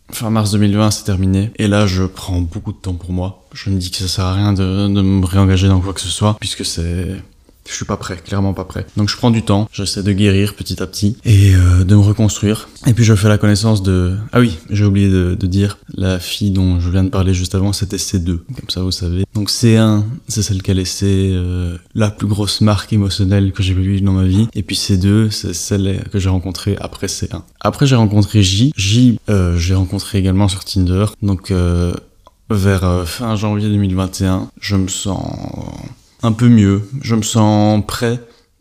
fin 0.09 0.31
mars 0.31 0.51
2020, 0.51 0.89
c'est 0.89 1.03
terminé. 1.03 1.51
Et 1.57 1.67
là, 1.67 1.85
je 1.85 2.03
prends 2.03 2.41
beaucoup 2.41 2.71
de 2.73 2.77
temps 2.77 2.95
pour 2.95 3.11
moi. 3.11 3.45
Je 3.53 3.69
me 3.69 3.77
dis 3.77 3.91
que 3.91 3.97
ça 3.97 4.07
sert 4.07 4.25
à 4.25 4.33
rien 4.33 4.53
de, 4.53 4.87
de 4.87 5.01
me 5.01 5.23
réengager 5.23 5.67
dans 5.67 5.79
quoi 5.79 5.93
que 5.93 6.01
ce 6.01 6.07
soit, 6.07 6.35
puisque 6.39 6.65
c'est, 6.65 7.21
je 7.67 7.73
suis 7.73 7.85
pas 7.85 7.97
prêt, 7.97 8.17
clairement 8.17 8.53
pas 8.53 8.63
prêt. 8.63 8.85
Donc 8.95 9.09
je 9.09 9.17
prends 9.17 9.31
du 9.31 9.43
temps, 9.43 9.67
j'essaie 9.71 10.03
de 10.03 10.11
guérir 10.11 10.55
petit 10.55 10.81
à 10.81 10.87
petit 10.87 11.17
et 11.25 11.53
euh, 11.53 11.83
de 11.83 11.95
me 11.95 12.01
reconstruire. 12.01 12.69
Et 12.87 12.93
puis 12.93 13.03
je 13.03 13.13
fais 13.15 13.27
la 13.27 13.37
connaissance 13.37 13.83
de... 13.83 14.15
Ah 14.31 14.39
oui, 14.39 14.57
j'ai 14.69 14.85
oublié 14.85 15.09
de, 15.09 15.35
dire, 15.47 15.77
la 15.95 16.19
fille 16.19 16.51
dont 16.51 16.79
je 16.79 16.89
viens 16.89 17.03
de 17.03 17.09
parler 17.09 17.33
juste 17.33 17.55
avant, 17.55 17.73
c'était 17.73 17.97
C2, 17.97 18.37
comme 18.37 18.69
ça 18.69 18.81
vous 18.81 18.91
savez. 18.91 19.25
Donc 19.33 19.49
C1, 19.49 20.03
c'est 20.27 20.41
celle 20.41 20.61
qui 20.61 20.71
a 20.71 20.73
laissé 20.73 21.31
euh, 21.33 21.77
la 21.93 22.09
plus 22.09 22.27
grosse 22.27 22.61
marque 22.61 22.91
émotionnelle 22.93 23.51
que 23.51 23.63
j'ai 23.63 23.73
vivre 23.73 24.03
dans 24.03 24.13
ma 24.13 24.25
vie. 24.25 24.47
Et 24.53 24.63
puis 24.63 24.75
C2, 24.75 25.29
c'est 25.29 25.53
celle 25.53 26.03
que 26.11 26.19
j'ai 26.19 26.29
rencontrée 26.29 26.77
après 26.79 27.07
C1. 27.07 27.41
Après 27.61 27.85
j'ai 27.85 27.95
rencontré 27.95 28.43
J. 28.43 28.71
J, 28.75 29.19
euh, 29.29 29.57
j'ai 29.57 29.75
rencontré 29.75 30.17
également 30.17 30.47
sur 30.47 30.63
Tinder. 30.63 31.05
Donc 31.21 31.53
vers 32.49 33.03
fin 33.05 33.35
janvier 33.35 33.67
2021, 33.67 34.49
je 34.59 34.75
me 34.77 34.87
sens 34.87 35.21
un 36.23 36.31
peu 36.31 36.49
mieux. 36.49 36.89
Je 37.01 37.15
me 37.15 37.21
sens 37.21 37.83
prêt 37.85 38.19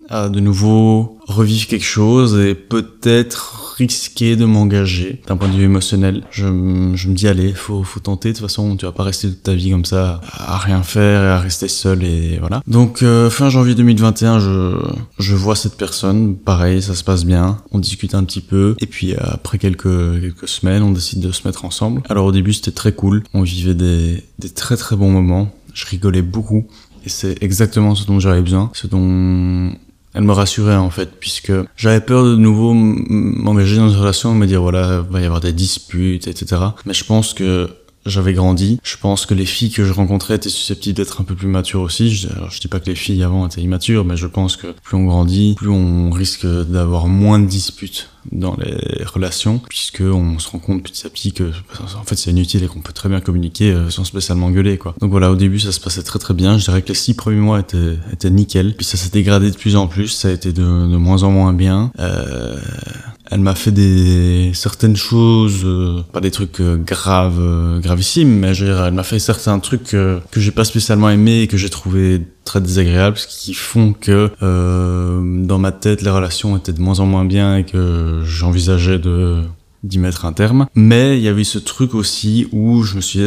à 0.08 0.28
de 0.28 0.40
nouveau 0.40 1.18
revivre 1.26 1.66
quelque 1.66 1.84
chose 1.84 2.38
et 2.38 2.54
peut-être 2.54 3.74
risquer 3.76 4.36
de 4.36 4.44
m'engager 4.44 5.20
d'un 5.26 5.36
point 5.36 5.48
de 5.48 5.56
vue 5.56 5.64
émotionnel. 5.64 6.22
Je, 6.30 6.46
me 6.46 7.14
dis 7.14 7.28
allez, 7.28 7.52
faut, 7.52 7.84
tenter. 8.02 8.30
De 8.30 8.34
toute 8.34 8.46
façon, 8.46 8.76
tu 8.76 8.86
vas 8.86 8.92
pas 8.92 9.02
rester 9.02 9.28
toute 9.28 9.42
ta 9.42 9.54
vie 9.54 9.70
comme 9.70 9.84
ça 9.84 10.20
à 10.32 10.58
rien 10.58 10.82
faire 10.82 11.22
et 11.22 11.28
à 11.28 11.38
rester 11.38 11.68
seul 11.68 12.04
et 12.04 12.38
voilà. 12.38 12.62
Donc 12.66 13.02
euh, 13.02 13.28
fin 13.28 13.50
janvier 13.50 13.74
2021, 13.74 14.38
je, 14.38 14.78
je 15.18 15.34
vois 15.34 15.56
cette 15.56 15.76
personne. 15.76 16.36
Pareil, 16.36 16.80
ça 16.80 16.94
se 16.94 17.04
passe 17.04 17.24
bien. 17.24 17.58
On 17.72 17.78
discute 17.78 18.14
un 18.14 18.24
petit 18.24 18.40
peu 18.40 18.76
et 18.80 18.86
puis 18.86 19.14
après 19.16 19.58
quelques 19.58 20.20
quelques 20.20 20.48
semaines, 20.48 20.82
on 20.82 20.92
décide 20.92 21.20
de 21.20 21.32
se 21.32 21.46
mettre 21.46 21.64
ensemble. 21.64 22.02
Alors 22.08 22.26
au 22.26 22.32
début, 22.32 22.52
c'était 22.52 22.70
très 22.70 22.92
cool. 22.92 23.24
On 23.34 23.42
vivait 23.42 23.74
des 23.74 24.22
des 24.38 24.50
très 24.50 24.76
très 24.76 24.96
bons 24.96 25.10
moments. 25.10 25.50
Je 25.74 25.84
rigolais 25.84 26.22
beaucoup. 26.22 26.66
Et 27.06 27.08
c'est 27.08 27.40
exactement 27.42 27.94
ce 27.94 28.04
dont 28.04 28.18
j'avais 28.18 28.42
besoin, 28.42 28.68
ce 28.74 28.88
dont 28.88 29.72
elle 30.12 30.22
me 30.22 30.32
rassurait 30.32 30.74
en 30.76 30.90
fait, 30.90 31.10
puisque 31.20 31.52
j'avais 31.76 32.00
peur 32.00 32.24
de 32.24 32.34
nouveau 32.34 32.74
m'engager 32.74 33.76
dans 33.76 33.88
une 33.88 33.96
relation, 33.96 34.34
me 34.34 34.46
dire 34.46 34.60
voilà, 34.60 35.02
va 35.02 35.20
y 35.20 35.24
avoir 35.24 35.40
des 35.40 35.52
disputes, 35.52 36.26
etc. 36.26 36.60
Mais 36.84 36.94
je 36.94 37.04
pense 37.04 37.32
que 37.32 37.70
j'avais 38.06 38.32
grandi. 38.32 38.78
Je 38.82 38.96
pense 38.96 39.26
que 39.26 39.34
les 39.34 39.46
filles 39.46 39.70
que 39.70 39.84
je 39.84 39.92
rencontrais 39.92 40.36
étaient 40.36 40.48
susceptibles 40.48 40.96
d'être 40.96 41.20
un 41.20 41.24
peu 41.24 41.34
plus 41.34 41.48
matures 41.48 41.80
aussi. 41.80 42.26
Alors, 42.34 42.50
je 42.50 42.60
dis 42.60 42.68
pas 42.68 42.80
que 42.80 42.86
les 42.86 42.94
filles 42.94 43.22
avant 43.22 43.46
étaient 43.46 43.60
immatures, 43.60 44.04
mais 44.04 44.16
je 44.16 44.26
pense 44.26 44.56
que 44.56 44.68
plus 44.82 44.96
on 44.96 45.04
grandit, 45.04 45.54
plus 45.56 45.70
on 45.70 46.10
risque 46.10 46.46
d'avoir 46.46 47.06
moins 47.08 47.38
de 47.38 47.46
disputes 47.46 48.08
dans 48.32 48.56
les 48.56 49.04
relations, 49.04 49.60
puisque 49.68 50.00
on 50.00 50.38
se 50.38 50.48
rend 50.48 50.58
compte 50.58 50.82
petit 50.82 51.06
à 51.06 51.10
petit 51.10 51.32
que 51.32 51.52
en 51.96 52.02
fait 52.04 52.16
c'est 52.16 52.30
inutile 52.30 52.64
et 52.64 52.66
qu'on 52.66 52.80
peut 52.80 52.92
très 52.92 53.08
bien 53.08 53.20
communiquer 53.20 53.70
euh, 53.72 53.90
sans 53.90 54.04
spécialement 54.04 54.50
gueuler 54.50 54.78
quoi. 54.78 54.94
Donc 55.00 55.10
voilà, 55.10 55.30
au 55.30 55.36
début 55.36 55.60
ça 55.60 55.72
se 55.72 55.80
passait 55.80 56.02
très 56.02 56.18
très 56.18 56.34
bien. 56.34 56.58
Je 56.58 56.64
dirais 56.64 56.82
que 56.82 56.88
les 56.88 56.94
six 56.94 57.14
premiers 57.14 57.40
mois 57.40 57.60
étaient, 57.60 57.96
étaient 58.12 58.30
nickel, 58.30 58.74
puis 58.76 58.84
ça 58.84 58.96
s'est 58.96 59.10
dégradé 59.10 59.50
de 59.50 59.56
plus 59.56 59.76
en 59.76 59.86
plus, 59.86 60.08
ça 60.08 60.28
a 60.28 60.32
été 60.32 60.52
de, 60.52 60.62
de 60.62 60.96
moins 60.96 61.22
en 61.22 61.30
moins 61.30 61.52
bien. 61.52 61.92
Euh, 61.98 62.35
elle 63.30 63.40
m'a 63.40 63.54
fait 63.54 63.72
des 63.72 64.52
certaines 64.54 64.96
choses, 64.96 65.62
euh, 65.64 66.02
pas 66.12 66.20
des 66.20 66.30
trucs 66.30 66.60
euh, 66.60 66.76
graves, 66.76 67.40
euh, 67.40 67.80
gravissimes, 67.80 68.38
mais 68.38 68.54
je 68.54 68.64
veux 68.64 68.72
dire, 68.72 68.84
elle 68.84 68.94
m'a 68.94 69.02
fait 69.02 69.18
certains 69.18 69.58
trucs 69.58 69.90
que 69.90 70.20
j'ai 70.36 70.52
pas 70.52 70.64
spécialement 70.64 71.10
aimé 71.10 71.42
et 71.42 71.46
que 71.46 71.56
j'ai 71.56 71.70
trouvé 71.70 72.22
très 72.44 72.60
désagréables, 72.60 73.18
ce 73.18 73.26
qui 73.26 73.54
font 73.54 73.92
que 73.92 74.30
euh, 74.42 75.44
dans 75.44 75.58
ma 75.58 75.72
tête 75.72 76.02
les 76.02 76.10
relations 76.10 76.56
étaient 76.56 76.72
de 76.72 76.80
moins 76.80 77.00
en 77.00 77.06
moins 77.06 77.24
bien 77.24 77.56
et 77.56 77.64
que 77.64 78.22
j'envisageais 78.24 78.98
de 78.98 79.42
d'y 79.82 79.98
mettre 79.98 80.24
un 80.24 80.32
terme. 80.32 80.66
Mais 80.74 81.16
il 81.16 81.22
y 81.22 81.28
avait 81.28 81.44
ce 81.44 81.58
truc 81.58 81.94
aussi 81.94 82.48
où 82.50 82.82
je 82.82 82.96
me 82.96 83.00
suis 83.00 83.20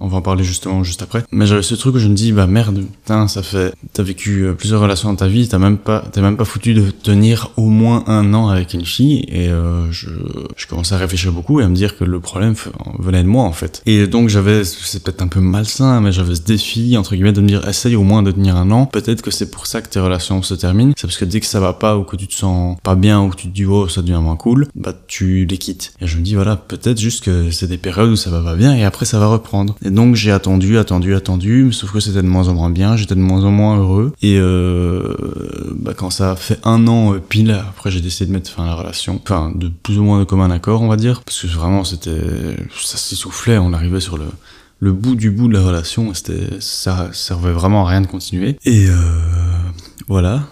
on 0.00 0.08
va 0.08 0.18
en 0.18 0.22
parler 0.22 0.44
justement 0.44 0.82
juste 0.82 1.02
après. 1.02 1.24
Mais 1.30 1.46
j'avais 1.46 1.62
ce 1.62 1.74
truc 1.74 1.94
où 1.94 1.98
je 1.98 2.08
me 2.08 2.14
dis, 2.14 2.32
bah 2.32 2.46
merde, 2.46 2.84
putain, 3.02 3.28
ça 3.28 3.42
fait, 3.42 3.74
t'as 3.92 4.02
vécu 4.02 4.42
euh, 4.42 4.52
plusieurs 4.54 4.80
relations 4.80 5.08
dans 5.08 5.16
ta 5.16 5.28
vie, 5.28 5.48
t'as 5.48 5.58
même 5.58 5.78
pas, 5.78 6.04
t'es 6.12 6.20
même 6.20 6.36
pas 6.36 6.44
foutu 6.44 6.74
de 6.74 6.90
tenir 6.90 7.50
au 7.56 7.68
moins 7.68 8.04
un 8.06 8.34
an 8.34 8.48
avec 8.48 8.74
une 8.74 8.84
fille, 8.84 9.24
et 9.28 9.48
euh, 9.48 9.90
je, 9.90 10.08
je 10.56 10.66
commençais 10.66 10.94
à 10.94 10.98
réfléchir 10.98 11.32
beaucoup 11.32 11.60
et 11.60 11.64
à 11.64 11.68
me 11.68 11.74
dire 11.74 11.96
que 11.96 12.04
le 12.04 12.20
problème 12.20 12.54
venait 12.98 13.22
de 13.22 13.28
moi 13.28 13.44
en 13.44 13.52
fait. 13.52 13.82
Et 13.86 14.06
donc 14.06 14.28
j'avais, 14.28 14.64
c'est 14.64 15.02
peut-être 15.02 15.22
un 15.22 15.28
peu 15.28 15.40
malsain, 15.40 16.00
mais 16.00 16.12
j'avais 16.12 16.34
ce 16.34 16.42
défi 16.42 16.96
entre 16.96 17.14
guillemets 17.14 17.32
de 17.32 17.40
me 17.40 17.48
dire, 17.48 17.66
essaye 17.68 17.96
au 17.96 18.02
moins 18.02 18.22
de 18.22 18.30
tenir 18.30 18.56
un 18.56 18.70
an. 18.70 18.86
Peut-être 18.86 19.22
que 19.22 19.30
c'est 19.30 19.50
pour 19.50 19.66
ça 19.66 19.82
que 19.82 19.88
tes 19.88 20.00
relations 20.00 20.42
se 20.42 20.54
terminent. 20.54 20.92
C'est 20.96 21.06
parce 21.06 21.18
que 21.18 21.24
dès 21.24 21.40
que 21.40 21.46
ça 21.46 21.60
va 21.60 21.72
pas 21.72 21.96
ou 21.96 22.04
que 22.04 22.16
tu 22.16 22.26
te 22.26 22.34
sens 22.34 22.76
pas 22.82 22.94
bien 22.94 23.20
ou 23.20 23.28
que 23.28 23.36
tu 23.36 23.48
te 23.48 23.54
dis 23.54 23.64
oh 23.64 23.88
ça 23.88 24.02
devient 24.02 24.20
moins 24.22 24.36
cool, 24.36 24.68
bah 24.74 24.94
tu 25.06 25.44
les 25.44 25.58
quittes. 25.58 25.92
Et 26.00 26.06
je 26.06 26.16
me 26.16 26.22
dis 26.22 26.34
voilà, 26.34 26.56
peut-être 26.56 26.98
juste 26.98 27.24
que 27.24 27.50
c'est 27.50 27.66
des 27.66 27.78
périodes 27.78 28.10
où 28.10 28.16
ça 28.16 28.30
va 28.30 28.40
pas 28.40 28.54
bien 28.54 28.74
et 28.74 28.84
après 28.84 29.04
ça 29.06 29.18
va 29.18 29.26
reprendre. 29.26 29.76
Donc 29.90 30.14
j'ai 30.14 30.30
attendu, 30.30 30.78
attendu, 30.78 31.14
attendu, 31.14 31.72
sauf 31.72 31.92
que 31.92 32.00
c'était 32.00 32.22
de 32.22 32.28
moins 32.28 32.48
en 32.48 32.54
moins 32.54 32.70
bien, 32.70 32.96
j'étais 32.96 33.14
de 33.14 33.20
moins 33.20 33.44
en 33.44 33.50
moins 33.50 33.78
heureux. 33.78 34.12
Et 34.22 34.38
euh, 34.38 35.14
bah, 35.76 35.92
quand 35.96 36.10
ça 36.10 36.32
a 36.32 36.36
fait 36.36 36.58
un 36.64 36.86
an 36.88 37.14
euh, 37.14 37.18
pile, 37.18 37.52
après 37.68 37.90
j'ai 37.90 38.00
décidé 38.00 38.26
de 38.26 38.32
mettre 38.32 38.50
fin 38.50 38.64
à 38.64 38.66
la 38.66 38.74
relation, 38.74 39.20
enfin 39.22 39.52
de 39.54 39.68
plus 39.68 39.98
ou 39.98 40.04
moins 40.04 40.18
de 40.18 40.24
commun 40.24 40.50
accord 40.50 40.82
on 40.82 40.88
va 40.88 40.96
dire, 40.96 41.22
parce 41.22 41.42
que 41.42 41.46
vraiment 41.46 41.84
c'était, 41.84 42.20
ça 42.82 42.96
s'essoufflait, 42.96 43.58
on 43.58 43.72
arrivait 43.72 44.00
sur 44.00 44.18
le 44.80 44.92
bout 44.92 45.14
du 45.14 45.30
bout 45.30 45.48
de 45.48 45.54
la 45.54 45.62
relation, 45.62 46.12
c'était 46.14 46.48
ça 46.60 47.10
servait 47.12 47.52
vraiment 47.52 47.86
à 47.86 47.90
rien 47.90 48.00
de 48.00 48.06
continuer. 48.06 48.56
Et 48.64 48.86
euh, 48.88 48.94
voilà, 50.08 50.44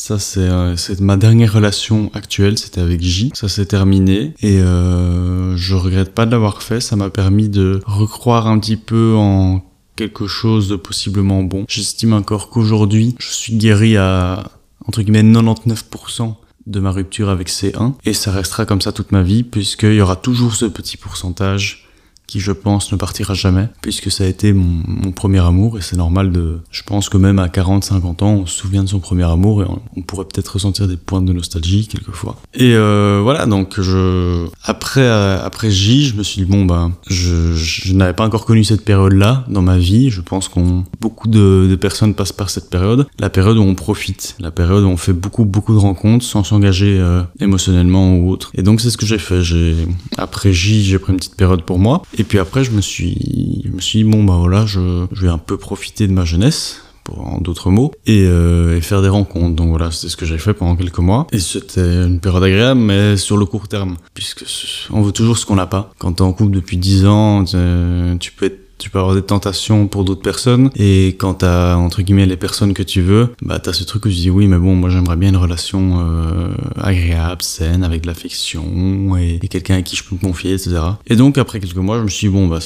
Ça, 0.00 0.18
c'est 0.18 0.48
euh, 0.48 0.74
ma 1.00 1.18
dernière 1.18 1.52
relation 1.52 2.10
actuelle, 2.14 2.56
c'était 2.56 2.80
avec 2.80 3.02
J. 3.02 3.32
Ça 3.34 3.50
s'est 3.50 3.66
terminé 3.66 4.32
et 4.40 4.58
euh, 4.58 5.54
je 5.58 5.74
regrette 5.74 6.14
pas 6.14 6.24
de 6.24 6.30
l'avoir 6.30 6.62
fait. 6.62 6.80
Ça 6.80 6.96
m'a 6.96 7.10
permis 7.10 7.50
de 7.50 7.82
recroire 7.84 8.46
un 8.46 8.58
petit 8.58 8.78
peu 8.78 9.14
en 9.14 9.62
quelque 9.96 10.26
chose 10.26 10.70
de 10.70 10.76
possiblement 10.76 11.42
bon. 11.42 11.66
J'estime 11.68 12.14
encore 12.14 12.48
qu'aujourd'hui, 12.48 13.14
je 13.18 13.28
suis 13.28 13.52
guéri 13.52 13.98
à 13.98 14.50
entre 14.86 15.02
guillemets 15.02 15.22
99% 15.22 16.34
de 16.66 16.80
ma 16.80 16.92
rupture 16.92 17.28
avec 17.28 17.50
C1 17.50 17.92
et 18.06 18.14
ça 18.14 18.32
restera 18.32 18.64
comme 18.64 18.80
ça 18.80 18.92
toute 18.92 19.12
ma 19.12 19.22
vie 19.22 19.42
puisqu'il 19.42 19.94
y 19.94 20.00
aura 20.00 20.16
toujours 20.16 20.54
ce 20.54 20.64
petit 20.64 20.96
pourcentage 20.96 21.89
qui 22.30 22.38
je 22.38 22.52
pense 22.52 22.92
ne 22.92 22.96
partira 22.96 23.34
jamais, 23.34 23.68
puisque 23.82 24.08
ça 24.08 24.22
a 24.22 24.28
été 24.28 24.52
mon, 24.52 25.10
premier 25.10 25.40
amour, 25.40 25.78
et 25.78 25.80
c'est 25.82 25.96
normal 25.96 26.30
de... 26.30 26.60
Je 26.70 26.84
pense 26.84 27.08
que 27.08 27.16
même 27.16 27.40
à 27.40 27.48
40-50 27.48 28.22
ans, 28.22 28.34
on 28.34 28.46
se 28.46 28.56
souvient 28.56 28.84
de 28.84 28.88
son 28.88 29.00
premier 29.00 29.24
amour, 29.24 29.62
et 29.62 29.66
on, 29.96 30.02
pourrait 30.02 30.26
peut-être 30.26 30.48
ressentir 30.48 30.86
des 30.86 30.96
points 30.96 31.22
de 31.22 31.32
nostalgie 31.32 31.88
quelquefois. 31.88 32.36
Et 32.54 32.74
euh, 32.74 33.18
voilà, 33.20 33.46
donc 33.46 33.80
je... 33.80 34.46
Après, 34.62 35.00
euh, 35.00 35.44
après 35.44 35.72
J, 35.72 36.06
je 36.06 36.14
me 36.14 36.22
suis 36.22 36.42
dit, 36.42 36.50
bon 36.50 36.64
ben, 36.64 36.92
je, 37.08 37.92
n'avais 37.92 38.14
pas 38.14 38.24
encore 38.24 38.46
connu 38.46 38.62
cette 38.62 38.84
période-là 38.84 39.44
dans 39.48 39.62
ma 39.62 39.78
vie, 39.78 40.10
je 40.10 40.20
pense 40.20 40.48
qu'on... 40.48 40.84
Beaucoup 41.00 41.26
de, 41.26 41.66
de 41.68 41.74
personnes 41.74 42.14
passent 42.14 42.32
par 42.32 42.48
cette 42.48 42.70
période, 42.70 43.08
la 43.18 43.30
période 43.30 43.56
où 43.56 43.62
on 43.62 43.74
profite, 43.74 44.36
la 44.38 44.52
période 44.52 44.84
où 44.84 44.88
on 44.88 44.96
fait 44.96 45.12
beaucoup, 45.12 45.44
beaucoup 45.44 45.74
de 45.74 45.80
rencontres 45.80 46.24
sans 46.24 46.44
s'engager 46.44 46.96
euh, 47.00 47.22
émotionnellement 47.40 48.14
ou 48.14 48.30
autre. 48.30 48.52
Et 48.54 48.62
donc 48.62 48.80
c'est 48.80 48.90
ce 48.90 48.96
que 48.96 49.06
j'ai 49.06 49.18
fait, 49.18 49.42
j'ai... 49.42 49.74
Après 50.16 50.52
J, 50.52 50.84
j'ai 50.84 51.00
pris 51.00 51.12
une 51.12 51.18
petite 51.18 51.34
période 51.34 51.62
pour 51.62 51.80
moi, 51.80 52.02
et 52.20 52.24
puis 52.24 52.38
après, 52.38 52.64
je 52.64 52.70
me 52.72 52.82
suis, 52.82 53.62
je 53.64 53.70
me 53.70 53.80
suis 53.80 54.04
dit, 54.04 54.10
bon, 54.10 54.22
bah 54.24 54.36
voilà, 54.38 54.66
je, 54.66 55.06
je 55.10 55.22
vais 55.22 55.32
un 55.32 55.38
peu 55.38 55.56
profiter 55.56 56.06
de 56.06 56.12
ma 56.12 56.26
jeunesse, 56.26 56.82
pour, 57.02 57.26
en 57.26 57.40
d'autres 57.40 57.70
mots, 57.70 57.92
et, 58.04 58.26
euh, 58.26 58.76
et, 58.76 58.82
faire 58.82 59.00
des 59.00 59.08
rencontres. 59.08 59.56
Donc 59.56 59.70
voilà, 59.70 59.90
c'est 59.90 60.10
ce 60.10 60.18
que 60.18 60.26
j'ai 60.26 60.36
fait 60.36 60.52
pendant 60.52 60.76
quelques 60.76 60.98
mois. 60.98 61.26
Et 61.32 61.38
c'était 61.38 61.80
une 61.80 62.20
période 62.20 62.44
agréable, 62.44 62.78
mais 62.78 63.16
sur 63.16 63.38
le 63.38 63.46
court 63.46 63.68
terme, 63.68 63.96
puisque 64.12 64.44
on 64.90 65.00
veut 65.00 65.12
toujours 65.12 65.38
ce 65.38 65.46
qu'on 65.46 65.54
n'a 65.54 65.66
pas. 65.66 65.90
Quand 65.98 66.12
t'es 66.12 66.22
en 66.22 66.34
couple 66.34 66.52
depuis 66.52 66.76
10 66.76 67.06
ans, 67.06 67.44
tu 67.44 68.32
peux 68.32 68.44
être 68.44 68.69
tu 68.80 68.90
peux 68.90 68.98
avoir 68.98 69.14
des 69.14 69.22
tentations 69.22 69.86
pour 69.86 70.04
d'autres 70.04 70.22
personnes 70.22 70.70
et 70.74 71.08
quand 71.18 71.34
t'as 71.34 71.76
entre 71.76 72.02
guillemets 72.02 72.26
les 72.26 72.36
personnes 72.36 72.72
que 72.72 72.82
tu 72.82 73.02
veux 73.02 73.34
bah 73.42 73.58
t'as 73.58 73.72
ce 73.72 73.84
truc 73.84 74.06
où 74.06 74.08
tu 74.08 74.14
dis 74.14 74.30
oui 74.30 74.46
mais 74.46 74.56
bon 74.56 74.74
moi 74.74 74.88
j'aimerais 74.88 75.16
bien 75.16 75.28
une 75.28 75.36
relation 75.36 76.00
euh, 76.00 76.52
agréable 76.80 77.42
saine 77.42 77.84
avec 77.84 78.02
de 78.02 78.06
l'affection 78.06 79.16
et, 79.16 79.38
quelqu'un 79.50 79.76
à 79.76 79.82
qui 79.82 79.96
je 79.96 80.04
peux 80.04 80.14
me 80.14 80.20
confier 80.20 80.52
etc 80.52 80.78
et 81.06 81.16
donc 81.16 81.36
après 81.36 81.60
quelques 81.60 81.76
mois 81.76 81.98
je 81.98 82.04
me 82.04 82.08
suis 82.08 82.28
dit 82.28 82.32
bon 82.32 82.46
bah 82.46 82.60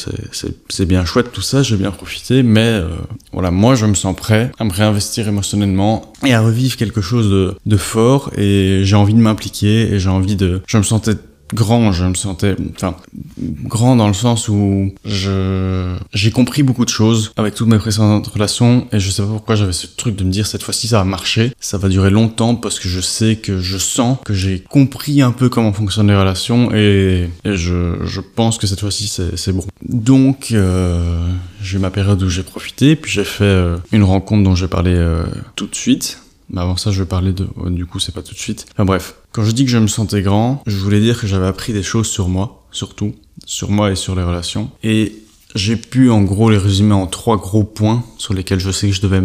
c'est 0.69 0.87
bien 0.87 1.05
chouette 1.05 1.33
tout 1.33 1.43
ça 1.43 1.63
j'ai 1.63 1.77
bien 1.77 1.91
profité 1.91 2.43
mais 2.43 2.61
euh, 2.61 2.89
voilà 3.33 3.51
moi 3.51 3.75
je 3.75 3.87
me 3.87 3.95
sens 3.95 4.15
prêt 4.15 4.53
à 4.59 4.65
me 4.65 4.71
réinvestir 4.71 5.27
émotionnellement 5.27 6.13
et 6.25 6.35
à 6.35 6.41
revivre 6.41 6.77
quelque 6.77 7.01
chose 7.01 7.31
de, 7.31 7.55
de 7.67 7.77
fort 7.77 8.31
et 8.37 8.81
j'ai 8.85 8.97
envie 8.97 9.15
de 9.15 9.21
m'impliquer 9.21 9.93
et 9.93 9.99
j'ai 9.99 10.11
envie 10.11 10.37
de 10.37 10.63
je 10.67 10.79
me 10.79 10.83
sentais 10.83 11.15
grand, 11.55 11.93
je 11.93 12.05
me 12.05 12.15
sentais, 12.15 12.57
enfin, 12.75 12.97
grand 13.39 13.97
dans 13.97 14.09
le 14.09 14.15
sens 14.15 14.49
où 14.49 14.93
je, 15.05 15.97
j'ai 16.13 16.31
compris 16.31 16.63
beaucoup 16.63 16.85
de 16.85 16.91
choses 16.91 17.33
avec 17.37 17.55
toutes 17.55 17.69
mes 17.69 17.79
précédentes 17.79 18.27
relations 18.27 18.87
et 18.93 19.01
je 19.01 19.11
sais 19.11 19.23
pas 19.23 19.29
pourquoi 19.29 19.55
j'avais 19.55 19.73
ce 19.73 19.87
truc 19.87 20.17
de 20.17 20.25
me 20.25 20.31
dire 20.31 20.47
cette 20.47 20.63
fois-ci 20.63 20.89
ça 20.89 20.99
va 20.99 21.05
marcher, 21.05 21.53
ça 21.61 21.79
va 21.79 21.89
durer 21.89 22.11
longtemps 22.11 22.55
parce 22.55 22.79
que 22.79 22.89
je 22.89 23.01
sais 23.01 23.37
que 23.37 23.61
je 23.61 23.79
sens 23.79 24.19
que 24.25 24.35
j'ai 24.35 24.61
compris 24.69 25.23
un 25.23 25.33
peu 25.33 25.49
comment 25.49 25.73
fonctionnent 25.73 26.09
les 26.09 26.17
relations 26.17 26.73
et, 26.75 27.31
je, 27.45 28.05
je 28.05 28.21
pense 28.21 28.59
que 28.59 28.67
cette 28.67 28.81
fois-ci 28.81 29.07
c'est, 29.07 29.37
c'est 29.37 29.53
bon. 29.53 29.65
Donc, 29.89 30.49
euh, 30.53 31.27
j'ai 31.63 31.77
eu 31.77 31.81
ma 31.81 31.91
période 31.91 32.23
où 32.23 32.29
j'ai 32.29 32.43
profité, 32.43 32.97
puis 32.97 33.13
j'ai 33.13 33.25
fait 33.25 33.45
euh, 33.45 33.77
une 33.93 34.03
rencontre 34.03 34.43
dont 34.43 34.55
j'ai 34.55 34.69
parlé 34.69 34.93
euh, 34.95 35.25
tout 35.57 35.67
de 35.67 35.75
suite 35.75 36.24
mais 36.55 36.61
avant 36.61 36.77
ça, 36.77 36.93
je 36.93 37.03
vais 37.03 37.09
parler 37.09 37.33
de. 37.33 37.49
Du 37.71 37.85
coup, 37.85 37.99
c'est 37.99 38.15
pas 38.15 38.23
tout 38.23 38.33
de 38.33 38.39
suite. 38.39 38.67
Enfin 38.73 38.85
bref, 38.85 39.17
quand 39.33 39.43
je 39.43 39.51
dis 39.51 39.65
que 39.65 39.71
je 39.71 39.79
me 39.79 39.89
sentais 39.89 40.23
grand, 40.23 40.63
je 40.67 40.77
voulais 40.77 41.01
dire 41.01 41.21
que 41.21 41.27
j'avais 41.27 41.47
appris 41.47 41.73
des 41.73 41.83
choses 41.83 42.07
sur 42.07 42.29
moi, 42.29 42.65
surtout, 42.71 43.13
sur 43.45 43.71
moi 43.71 43.91
et 43.91 43.97
sur 43.97 44.15
les 44.15 44.23
relations. 44.23 44.71
Et 44.85 45.17
j'ai 45.57 45.77
pu 45.77 46.11
en 46.11 46.23
gros 46.23 46.51
les 46.51 46.59
résumer 46.59 46.95
en 46.95 47.09
trois 47.09 47.39
gros 47.39 47.65
points 47.65 48.05
sur 48.19 48.35
lesquels 48.35 48.61
je 48.61 48.71
sais 48.71 48.89
que 48.89 48.95
je 48.95 49.01
devais 49.01 49.23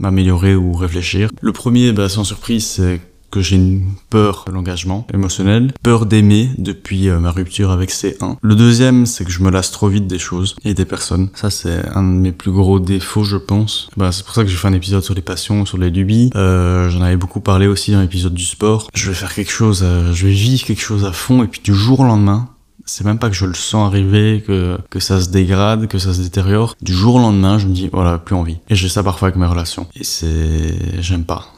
m'améliorer 0.00 0.56
ou 0.56 0.72
réfléchir. 0.72 1.30
Le 1.40 1.52
premier, 1.52 1.92
bah, 1.92 2.08
sans 2.08 2.24
surprise, 2.24 2.66
c'est 2.66 3.00
que 3.34 3.40
j'ai 3.40 3.56
une 3.56 3.82
peur 4.10 4.44
de 4.46 4.52
l'engagement 4.52 5.08
émotionnel, 5.12 5.72
peur 5.82 6.06
d'aimer 6.06 6.50
depuis 6.56 7.08
euh, 7.08 7.18
ma 7.18 7.32
rupture 7.32 7.72
avec 7.72 7.90
C1. 7.90 8.36
Le 8.40 8.54
deuxième, 8.54 9.06
c'est 9.06 9.24
que 9.24 9.32
je 9.32 9.42
me 9.42 9.50
lasse 9.50 9.72
trop 9.72 9.88
vite 9.88 10.06
des 10.06 10.20
choses 10.20 10.54
et 10.64 10.72
des 10.72 10.84
personnes. 10.84 11.30
Ça, 11.34 11.50
c'est 11.50 11.84
un 11.96 12.04
de 12.04 12.08
mes 12.16 12.30
plus 12.30 12.52
gros 12.52 12.78
défauts, 12.78 13.24
je 13.24 13.36
pense. 13.36 13.88
Bah, 13.96 14.12
c'est 14.12 14.24
pour 14.24 14.36
ça 14.36 14.44
que 14.44 14.48
j'ai 14.48 14.56
fait 14.56 14.68
un 14.68 14.72
épisode 14.72 15.02
sur 15.02 15.14
les 15.14 15.22
passions, 15.22 15.66
sur 15.66 15.78
les 15.78 15.90
lubies. 15.90 16.30
Euh, 16.36 16.88
J'en 16.90 17.02
avais 17.02 17.16
beaucoup 17.16 17.40
parlé 17.40 17.66
aussi 17.66 17.90
dans 17.90 18.00
l'épisode 18.00 18.34
du 18.34 18.44
sport. 18.44 18.88
Je 18.94 19.08
vais 19.08 19.16
faire 19.16 19.34
quelque 19.34 19.50
chose, 19.50 19.80
euh, 19.82 20.12
je 20.12 20.26
vais 20.26 20.32
vivre 20.32 20.64
quelque 20.64 20.82
chose 20.82 21.04
à 21.04 21.12
fond 21.12 21.42
et 21.42 21.48
puis 21.48 21.60
du 21.64 21.74
jour 21.74 22.00
au 22.00 22.04
lendemain, 22.04 22.50
c'est 22.84 23.04
même 23.04 23.18
pas 23.18 23.30
que 23.30 23.36
je 23.36 23.46
le 23.46 23.54
sens 23.54 23.88
arriver, 23.88 24.44
que, 24.46 24.78
que 24.90 25.00
ça 25.00 25.20
se 25.20 25.30
dégrade, 25.30 25.88
que 25.88 25.98
ça 25.98 26.14
se 26.14 26.22
détériore. 26.22 26.76
Du 26.82 26.92
jour 26.92 27.16
au 27.16 27.18
lendemain, 27.18 27.58
je 27.58 27.66
me 27.66 27.72
dis, 27.72 27.88
voilà, 27.92 28.18
plus 28.18 28.36
envie. 28.36 28.58
Et 28.68 28.76
j'ai 28.76 28.88
ça 28.88 29.02
parfois 29.02 29.28
avec 29.28 29.40
mes 29.40 29.46
relations. 29.46 29.88
Et 29.96 30.04
c'est, 30.04 31.00
j'aime 31.00 31.24
pas 31.24 31.53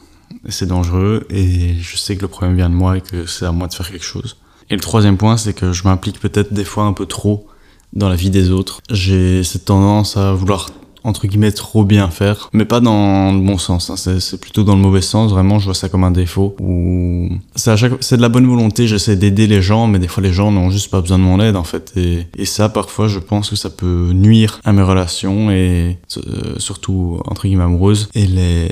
c'est 0.51 0.65
dangereux 0.65 1.25
et 1.29 1.75
je 1.79 1.97
sais 1.97 2.15
que 2.15 2.21
le 2.21 2.27
problème 2.27 2.55
vient 2.55 2.69
de 2.69 2.75
moi 2.75 2.97
et 2.97 3.01
que 3.01 3.25
c'est 3.25 3.45
à 3.45 3.51
moi 3.51 3.67
de 3.67 3.73
faire 3.73 3.89
quelque 3.89 4.05
chose. 4.05 4.37
Et 4.69 4.75
le 4.75 4.81
troisième 4.81 5.17
point, 5.17 5.37
c'est 5.37 5.53
que 5.53 5.71
je 5.71 5.83
m'implique 5.83 6.19
peut-être 6.19 6.53
des 6.53 6.65
fois 6.65 6.83
un 6.83 6.93
peu 6.93 7.05
trop 7.05 7.47
dans 7.93 8.09
la 8.09 8.15
vie 8.15 8.29
des 8.29 8.51
autres. 8.51 8.81
J'ai 8.89 9.43
cette 9.43 9.65
tendance 9.65 10.17
à 10.17 10.33
vouloir 10.33 10.69
entre 11.07 11.25
guillemets 11.25 11.53
trop 11.53 11.85
bien 11.85 12.09
faire, 12.09 12.49
mais 12.51 12.65
pas 12.65 12.81
dans 12.81 13.31
le 13.31 13.39
bon 13.39 13.57
sens. 13.57 13.89
Hein. 13.89 13.95
C'est 14.19 14.39
plutôt 14.39 14.63
dans 14.63 14.75
le 14.75 14.81
mauvais 14.81 15.01
sens. 15.01 15.31
Vraiment, 15.31 15.57
je 15.57 15.65
vois 15.65 15.73
ça 15.73 15.87
comme 15.87 16.03
un 16.03 16.11
défaut. 16.11 16.55
Ou 16.59 17.29
c'est 17.55 18.17
de 18.17 18.21
la 18.21 18.29
bonne 18.29 18.45
volonté. 18.45 18.87
J'essaie 18.87 19.15
d'aider 19.15 19.47
les 19.47 19.61
gens, 19.61 19.87
mais 19.87 19.99
des 19.99 20.07
fois 20.07 20.21
les 20.21 20.33
gens 20.33 20.51
n'ont 20.51 20.69
juste 20.69 20.91
pas 20.91 21.01
besoin 21.01 21.17
de 21.17 21.23
mon 21.23 21.39
aide 21.39 21.55
en 21.55 21.63
fait. 21.63 21.93
Et, 21.95 22.27
et 22.37 22.45
ça, 22.45 22.67
parfois, 22.67 23.07
je 23.07 23.19
pense 23.19 23.49
que 23.49 23.55
ça 23.55 23.69
peut 23.69 24.11
nuire 24.13 24.59
à 24.65 24.73
mes 24.73 24.81
relations 24.81 25.49
et 25.49 25.97
euh, 26.17 26.55
surtout 26.57 27.21
entre 27.25 27.47
guillemets 27.47 27.63
amoureuses 27.63 28.09
et 28.13 28.25
les 28.25 28.67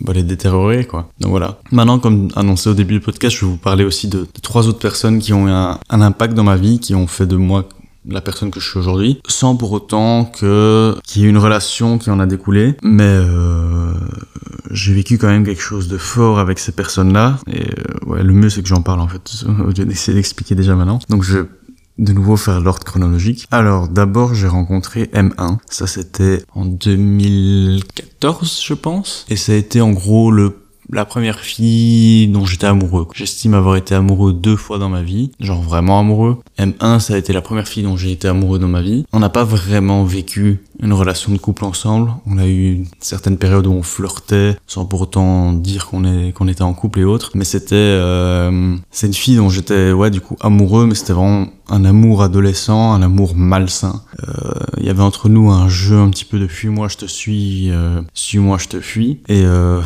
bah, 0.00 0.12
les 0.14 0.22
détériorer 0.22 0.86
quoi. 0.86 1.10
Donc 1.20 1.30
voilà. 1.30 1.58
Maintenant, 1.70 1.98
comme 1.98 2.28
annoncé 2.34 2.70
au 2.70 2.74
début 2.74 2.94
du 2.94 3.00
podcast, 3.00 3.36
je 3.36 3.44
vais 3.44 3.50
vous 3.50 3.58
parler 3.58 3.84
aussi 3.84 4.08
de, 4.08 4.26
trois 4.42 4.68
autres 4.68 4.78
personnes 4.78 5.18
qui 5.18 5.32
ont 5.32 5.48
eu 5.48 5.50
un, 5.50 5.78
un 5.90 6.00
impact 6.00 6.34
dans 6.34 6.44
ma 6.44 6.56
vie, 6.56 6.78
qui 6.78 6.94
ont 6.94 7.06
fait 7.06 7.26
de 7.26 7.36
moi 7.36 7.68
la 8.06 8.20
personne 8.20 8.50
que 8.50 8.60
je 8.60 8.68
suis 8.68 8.78
aujourd'hui, 8.78 9.20
sans 9.26 9.56
pour 9.56 9.72
autant 9.72 10.24
que 10.24 10.96
qu'il 11.04 11.22
y 11.22 11.24
ait 11.26 11.28
une 11.28 11.38
relation 11.38 11.98
qui 11.98 12.10
en 12.10 12.20
a 12.20 12.26
découlé. 12.26 12.76
Mais 12.82 13.02
euh, 13.04 13.92
j'ai 14.70 14.94
vécu 14.94 15.18
quand 15.18 15.28
même 15.28 15.44
quelque 15.44 15.62
chose 15.62 15.88
de 15.88 15.98
fort 15.98 16.38
avec 16.38 16.58
ces 16.58 16.72
personnes-là. 16.72 17.38
Et 17.46 17.62
euh, 17.62 18.06
ouais, 18.06 18.22
le 18.22 18.32
mieux 18.32 18.50
c'est 18.50 18.62
que 18.62 18.68
j'en 18.68 18.82
parle 18.82 19.00
en 19.00 19.08
fait. 19.08 19.30
Je 19.76 19.82
vais 19.82 19.92
essayer 19.92 20.14
d'expliquer 20.14 20.54
déjà 20.54 20.74
maintenant. 20.74 20.98
Donc 21.08 21.22
je 21.22 21.38
vais 21.38 21.48
de 21.98 22.12
nouveau 22.12 22.36
faire 22.36 22.60
l'ordre 22.60 22.84
chronologique. 22.84 23.46
Alors 23.50 23.88
d'abord 23.88 24.34
j'ai 24.34 24.48
rencontré 24.48 25.04
M1. 25.14 25.58
Ça 25.68 25.86
c'était 25.86 26.42
en 26.54 26.64
2014 26.64 28.62
je 28.64 28.74
pense. 28.74 29.26
Et 29.28 29.36
ça 29.36 29.52
a 29.52 29.54
été 29.56 29.80
en 29.80 29.92
gros 29.92 30.30
le 30.30 30.63
la 30.92 31.04
première 31.04 31.40
fille 31.40 32.28
dont 32.28 32.44
j'étais 32.44 32.66
amoureux. 32.66 33.06
J'estime 33.14 33.54
avoir 33.54 33.76
été 33.76 33.94
amoureux 33.94 34.32
deux 34.32 34.56
fois 34.56 34.78
dans 34.78 34.88
ma 34.88 35.02
vie, 35.02 35.30
genre 35.40 35.62
vraiment 35.62 35.98
amoureux. 35.98 36.38
M1, 36.58 37.00
ça 37.00 37.14
a 37.14 37.18
été 37.18 37.32
la 37.32 37.40
première 37.40 37.68
fille 37.68 37.82
dont 37.82 37.96
j'ai 37.96 38.12
été 38.12 38.28
amoureux 38.28 38.58
dans 38.58 38.68
ma 38.68 38.82
vie. 38.82 39.04
On 39.12 39.20
n'a 39.20 39.28
pas 39.28 39.44
vraiment 39.44 40.04
vécu 40.04 40.60
une 40.80 40.92
relation 40.92 41.32
de 41.32 41.38
couple 41.38 41.64
ensemble. 41.64 42.12
On 42.26 42.38
a 42.38 42.46
eu 42.46 42.72
une 42.72 42.86
certaine 43.00 43.38
période 43.38 43.66
où 43.66 43.72
on 43.72 43.82
flirtait 43.82 44.56
sans 44.66 44.84
pour 44.84 45.00
autant 45.02 45.52
dire 45.52 45.86
qu'on 45.86 46.48
était 46.48 46.62
en 46.62 46.74
couple 46.74 47.00
et 47.00 47.04
autres. 47.04 47.30
Mais 47.34 47.44
c'était 47.44 47.74
euh, 47.74 48.76
c'est 48.90 49.06
une 49.06 49.14
fille 49.14 49.36
dont 49.36 49.48
j'étais 49.48 49.92
ouais 49.92 50.10
du 50.10 50.20
coup 50.20 50.36
amoureux, 50.40 50.86
mais 50.86 50.94
c'était 50.94 51.12
vraiment 51.12 51.48
un 51.68 51.84
amour 51.84 52.22
adolescent, 52.22 52.92
un 52.92 53.02
amour 53.02 53.34
malsain. 53.34 54.02
Euh, 54.22 54.52
il 54.78 54.86
y 54.86 54.90
avait 54.90 55.02
entre 55.02 55.28
nous 55.28 55.50
un 55.50 55.68
jeu 55.68 55.96
un 55.96 56.10
petit 56.10 56.24
peu 56.24 56.38
de 56.38 56.46
fuis-moi, 56.46 56.88
je 56.88 56.96
te 56.96 57.06
suis, 57.06 57.70
euh, 57.70 58.02
suis-moi, 58.12 58.58
je 58.58 58.68
te 58.68 58.80
fuis. 58.80 59.20
Et 59.28 59.44
euh, 59.44 59.80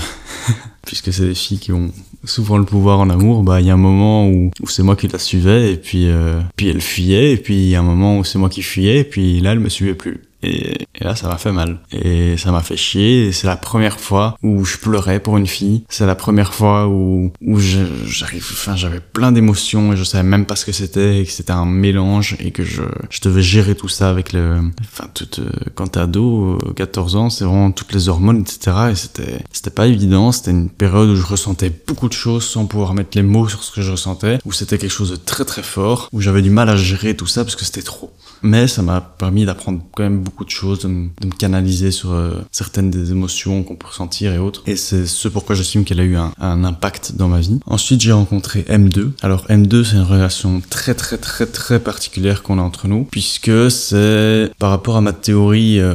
puisque 0.88 1.12
c'est 1.12 1.26
des 1.26 1.34
filles 1.34 1.58
qui 1.58 1.70
ont 1.70 1.92
souvent 2.24 2.56
le 2.56 2.64
pouvoir 2.64 2.98
en 2.98 3.10
amour, 3.10 3.42
bah 3.42 3.60
il 3.60 3.66
y 3.66 3.70
a 3.70 3.74
un 3.74 3.76
moment 3.76 4.26
où, 4.26 4.50
c'est 4.68 4.82
moi 4.82 4.96
qui 4.96 5.06
la 5.06 5.18
suivais 5.18 5.74
et 5.74 5.76
puis 5.76 6.08
euh, 6.08 6.40
puis 6.56 6.68
elle 6.70 6.80
fuyait 6.80 7.32
et 7.32 7.36
puis 7.36 7.56
il 7.56 7.68
y 7.68 7.76
a 7.76 7.80
un 7.80 7.82
moment 7.82 8.18
où 8.18 8.24
c'est 8.24 8.38
moi 8.38 8.48
qui 8.48 8.62
fuyais 8.62 9.00
et 9.00 9.04
puis 9.04 9.40
là 9.40 9.52
elle 9.52 9.60
me 9.60 9.68
suivait 9.68 9.94
plus. 9.94 10.22
Et, 10.42 10.86
là, 11.00 11.14
ça 11.16 11.28
m'a 11.28 11.36
fait 11.36 11.52
mal. 11.52 11.78
Et 11.92 12.36
ça 12.36 12.52
m'a 12.52 12.62
fait 12.62 12.76
chier. 12.76 13.26
Et 13.26 13.32
c'est 13.32 13.46
la 13.46 13.56
première 13.56 13.98
fois 13.98 14.36
où 14.42 14.64
je 14.64 14.76
pleurais 14.76 15.20
pour 15.20 15.36
une 15.36 15.46
fille. 15.46 15.84
C'est 15.88 16.06
la 16.06 16.14
première 16.14 16.54
fois 16.54 16.88
où, 16.88 17.32
où 17.40 17.58
j'arrive, 17.58 18.46
enfin, 18.52 18.76
j'avais 18.76 19.00
plein 19.00 19.32
d'émotions 19.32 19.92
et 19.92 19.96
je 19.96 20.04
savais 20.04 20.28
même 20.28 20.46
pas 20.46 20.56
ce 20.56 20.64
que 20.64 20.72
c'était 20.72 21.20
et 21.20 21.24
que 21.24 21.30
c'était 21.30 21.52
un 21.52 21.66
mélange 21.66 22.36
et 22.40 22.50
que 22.50 22.64
je, 22.64 22.82
je 23.10 23.20
devais 23.20 23.42
gérer 23.42 23.74
tout 23.74 23.88
ça 23.88 24.10
avec 24.10 24.32
le, 24.32 24.60
enfin, 24.80 25.08
tout, 25.14 25.40
euh, 25.40 25.50
quand 25.74 25.88
t'es 25.88 26.00
ado, 26.00 26.58
14 26.76 27.14
euh, 27.14 27.18
ans, 27.18 27.30
c'est 27.30 27.44
vraiment 27.44 27.70
toutes 27.70 27.92
les 27.92 28.08
hormones, 28.08 28.40
etc. 28.40 28.76
Et 28.92 28.94
c'était, 28.94 29.38
c'était 29.52 29.70
pas 29.70 29.86
évident. 29.86 30.32
C'était 30.32 30.50
une 30.50 30.70
période 30.70 31.08
où 31.08 31.16
je 31.16 31.26
ressentais 31.26 31.72
beaucoup 31.86 32.08
de 32.08 32.14
choses 32.14 32.44
sans 32.44 32.66
pouvoir 32.66 32.94
mettre 32.94 33.10
les 33.14 33.22
mots 33.22 33.48
sur 33.48 33.62
ce 33.62 33.72
que 33.72 33.82
je 33.82 33.90
ressentais, 33.90 34.38
où 34.44 34.52
c'était 34.52 34.78
quelque 34.78 34.90
chose 34.90 35.10
de 35.10 35.16
très 35.16 35.44
très 35.44 35.62
fort, 35.62 36.08
où 36.12 36.20
j'avais 36.20 36.42
du 36.42 36.50
mal 36.50 36.68
à 36.68 36.76
gérer 36.76 37.16
tout 37.16 37.26
ça 37.26 37.44
parce 37.44 37.56
que 37.56 37.64
c'était 37.64 37.82
trop. 37.82 38.12
Mais 38.42 38.68
ça 38.68 38.82
m'a 38.82 39.00
permis 39.00 39.44
d'apprendre 39.44 39.82
quand 39.94 40.02
même 40.02 40.24
beaucoup 40.28 40.44
de 40.44 40.50
choses, 40.50 40.80
de, 40.80 40.88
me 40.88 41.36
canaliser 41.38 41.90
sur 41.90 42.12
euh, 42.12 42.34
certaines 42.52 42.90
des 42.90 43.12
émotions 43.12 43.62
qu'on 43.62 43.76
peut 43.76 43.86
ressentir 43.86 44.34
et 44.34 44.38
autres. 44.38 44.62
Et 44.66 44.76
c'est 44.76 45.06
ce 45.06 45.26
pourquoi 45.26 45.56
j'estime 45.56 45.84
qu'elle 45.84 46.00
a 46.00 46.04
eu 46.04 46.16
un, 46.16 46.32
impact 46.38 47.12
dans 47.16 47.28
ma 47.28 47.40
vie. 47.40 47.60
Ensuite, 47.66 48.02
j'ai 48.02 48.12
rencontré 48.12 48.62
M2. 48.68 49.12
Alors 49.22 49.46
M2, 49.46 49.84
c'est 49.84 49.96
une 49.96 50.02
relation 50.02 50.60
très 50.68 50.94
très 50.94 51.16
très 51.16 51.46
très 51.46 51.80
particulière 51.80 52.42
qu'on 52.42 52.58
a 52.58 52.62
entre 52.62 52.88
nous, 52.88 53.04
puisque 53.04 53.70
c'est 53.70 54.50
par 54.58 54.70
rapport 54.70 54.96
à 54.96 55.00
ma 55.00 55.14
théorie 55.14 55.80
euh, 55.80 55.94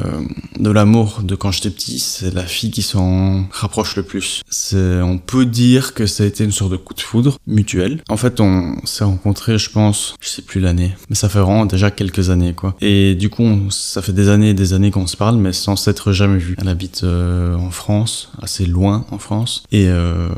de 0.60 0.72
l'amour 0.72 1.22
de 1.22 1.36
quand 1.36 1.52
j'étais 1.52 1.70
petit, 1.70 2.00
c'est 2.00 2.34
la 2.34 2.44
fille 2.44 2.72
qui 2.72 2.82
s'en 2.82 3.46
rapproche 3.52 3.96
le 3.96 4.04
plus. 4.04 4.42
C'est, 4.50 5.02
on 5.02 5.20
peut 5.20 5.46
dire 5.46 5.94
que 5.94 6.08
ça 6.08 6.24
a 6.24 6.26
été 6.26 6.44
une 6.44 6.52
sorte 6.52 6.72
de 6.72 6.78
coup 6.78 6.96
de 6.96 7.02
foudre 7.02 7.38
mutuel. 7.46 8.02
En 8.10 8.18
fait, 8.18 8.40
on 8.40 8.78
s'est 8.86 9.04
rencontrés, 9.04 9.60
je 9.60 9.70
pense, 9.70 10.16
je 10.22 10.30
sais 10.30 10.42
plus 10.42 10.60
l'année, 10.60 10.96
mais 11.10 11.16
ça 11.16 11.30
fait 11.30 11.40
vraiment 11.40 11.66
déjà 11.66 11.92
quelques 11.92 12.30
années, 12.30 12.54
quoi. 12.54 12.76
Et 12.82 13.16
du 13.16 13.30
coup, 13.30 13.44
ça 13.70 14.02
fait 14.02 14.14
des 14.14 14.23
années 14.30 14.50
et 14.50 14.54
des 14.54 14.74
années 14.74 14.92
qu'on 14.92 15.08
se 15.08 15.18
parle, 15.18 15.38
mais 15.38 15.54
sans 15.54 15.76
s'être 15.76 16.12
jamais 16.12 16.38
vu. 16.38 16.56
Elle 16.60 16.68
habite 16.68 17.04
euh, 17.04 17.56
en 17.56 17.72
France, 17.72 18.32
assez 18.42 18.66
loin 18.66 19.06
en 19.12 19.18
France, 19.18 19.64
et 19.72 19.88
euh, 19.88 20.30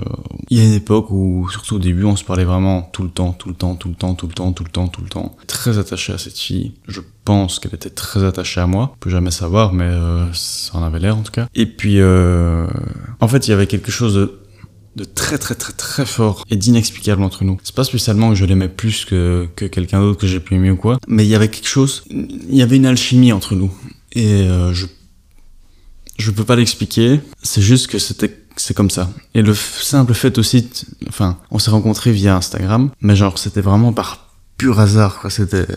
il 0.49 0.57
y 0.57 0.61
a 0.61 0.65
une 0.65 0.73
époque 0.73 1.09
où, 1.11 1.47
surtout 1.49 1.75
au 1.75 1.79
début, 1.79 2.03
on 2.03 2.15
se 2.15 2.23
parlait 2.23 2.43
vraiment 2.43 2.81
tout 2.93 3.03
le 3.03 3.09
temps, 3.09 3.33
tout 3.33 3.49
le 3.49 3.55
temps, 3.55 3.75
tout 3.75 3.89
le 3.89 3.95
temps, 3.95 4.13
tout 4.13 4.27
le 4.27 4.33
temps, 4.33 4.51
tout 4.51 4.63
le 4.63 4.69
temps, 4.69 4.87
tout 4.87 5.01
le 5.01 5.09
temps. 5.09 5.35
Très 5.47 5.77
attaché 5.77 6.13
à 6.13 6.17
cette 6.17 6.37
fille. 6.37 6.73
Je 6.87 7.01
pense 7.25 7.59
qu'elle 7.59 7.73
était 7.73 7.89
très 7.89 8.23
attachée 8.23 8.61
à 8.61 8.67
moi. 8.67 8.91
On 8.93 8.97
peut 8.99 9.09
jamais 9.09 9.31
savoir, 9.31 9.73
mais 9.73 9.85
euh, 9.85 10.31
ça 10.33 10.77
en 10.77 10.83
avait 10.83 10.99
l'air 10.99 11.17
en 11.17 11.21
tout 11.21 11.31
cas. 11.31 11.47
Et 11.55 11.65
puis, 11.65 11.99
euh, 11.99 12.67
en 13.19 13.27
fait, 13.27 13.47
il 13.47 13.51
y 13.51 13.53
avait 13.53 13.67
quelque 13.67 13.91
chose 13.91 14.15
de 14.15 14.39
de 14.95 15.03
très 15.03 15.37
très 15.37 15.55
très 15.55 15.73
très 15.73 16.05
fort 16.05 16.43
et 16.49 16.55
d'inexplicable 16.55 17.23
entre 17.23 17.43
nous. 17.43 17.57
C'est 17.63 17.75
pas 17.75 17.83
spécialement 17.83 18.29
que 18.29 18.35
je 18.35 18.45
l'aimais 18.45 18.69
plus 18.69 19.05
que, 19.05 19.47
que 19.55 19.65
quelqu'un 19.65 19.99
d'autre 20.01 20.19
que 20.19 20.27
j'ai 20.27 20.39
pu 20.39 20.55
aimer 20.55 20.71
ou 20.71 20.77
quoi, 20.77 20.99
mais 21.07 21.25
il 21.25 21.29
y 21.29 21.35
avait 21.35 21.49
quelque 21.49 21.67
chose, 21.67 22.03
il 22.09 22.55
y 22.55 22.61
avait 22.61 22.77
une 22.77 22.85
alchimie 22.85 23.31
entre 23.31 23.55
nous. 23.55 23.71
Et 24.13 24.43
euh, 24.43 24.73
je 24.73 24.85
je 26.17 26.31
peux 26.31 26.45
pas 26.45 26.55
l'expliquer, 26.55 27.19
c'est 27.43 27.61
juste 27.61 27.87
que 27.87 27.99
c'était 27.99 28.45
c'est 28.57 28.73
comme 28.73 28.89
ça. 28.89 29.11
Et 29.33 29.41
le 29.41 29.53
simple 29.53 30.13
fait 30.13 30.37
aussi, 30.37 30.69
enfin, 31.09 31.37
on 31.51 31.59
s'est 31.59 31.71
rencontrés 31.71 32.13
via 32.13 32.37
Instagram, 32.37 32.89
mais 33.01 33.15
genre 33.15 33.37
c'était 33.37 33.61
vraiment 33.61 33.91
par 33.91 34.24
pur 34.65 34.79
hasard 34.79 35.19
quoi. 35.19 35.29
C'était 35.29 35.67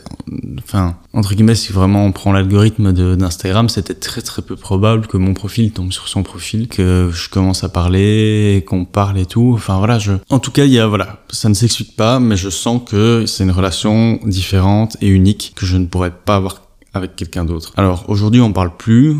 enfin 0.65 0.97
entre 1.13 1.35
guillemets 1.35 1.55
si 1.55 1.73
vraiment 1.73 2.07
on 2.07 2.13
prend 2.13 2.33
l'algorithme 2.33 2.93
d'Instagram 3.17 3.69
c'était 3.69 3.93
très 3.93 4.23
très 4.23 4.41
peu 4.41 4.57
probable 4.57 5.07
que 5.07 5.19
mon 5.19 5.35
profil 5.35 5.73
tombe 5.73 5.93
sur 5.93 6.09
son 6.09 6.23
profil 6.23 6.69
que 6.69 7.11
je 7.13 7.29
commence 7.29 7.65
à 7.65 7.69
parler 7.69 8.65
qu'on 8.67 8.87
parle 8.87 9.19
et 9.19 9.27
tout. 9.27 9.53
Enfin 9.55 9.77
voilà 9.77 9.99
je 9.99 10.13
en 10.31 10.39
tout 10.39 10.53
cas 10.53 10.65
il 10.65 10.73
y 10.73 10.79
a 10.79 10.87
voilà 10.87 11.19
ça 11.29 11.51
ne 11.51 11.55
s'explique 11.55 11.97
pas 11.97 12.19
mais 12.19 12.39
je 12.39 12.49
sens 12.49 12.81
que 12.89 13.27
c'est 13.27 13.45
une 13.45 13.51
relation 13.51 14.21
différente 14.25 14.97
et 15.03 15.09
unique 15.09 15.53
que 15.55 15.67
je 15.67 15.77
ne 15.77 15.85
pourrais 15.85 16.13
pas 16.13 16.37
avoir 16.37 16.63
quelqu'un 17.07 17.45
d'autre. 17.45 17.73
Alors 17.77 18.05
aujourd'hui 18.09 18.41
on 18.41 18.53
parle 18.53 18.77
plus, 18.77 19.17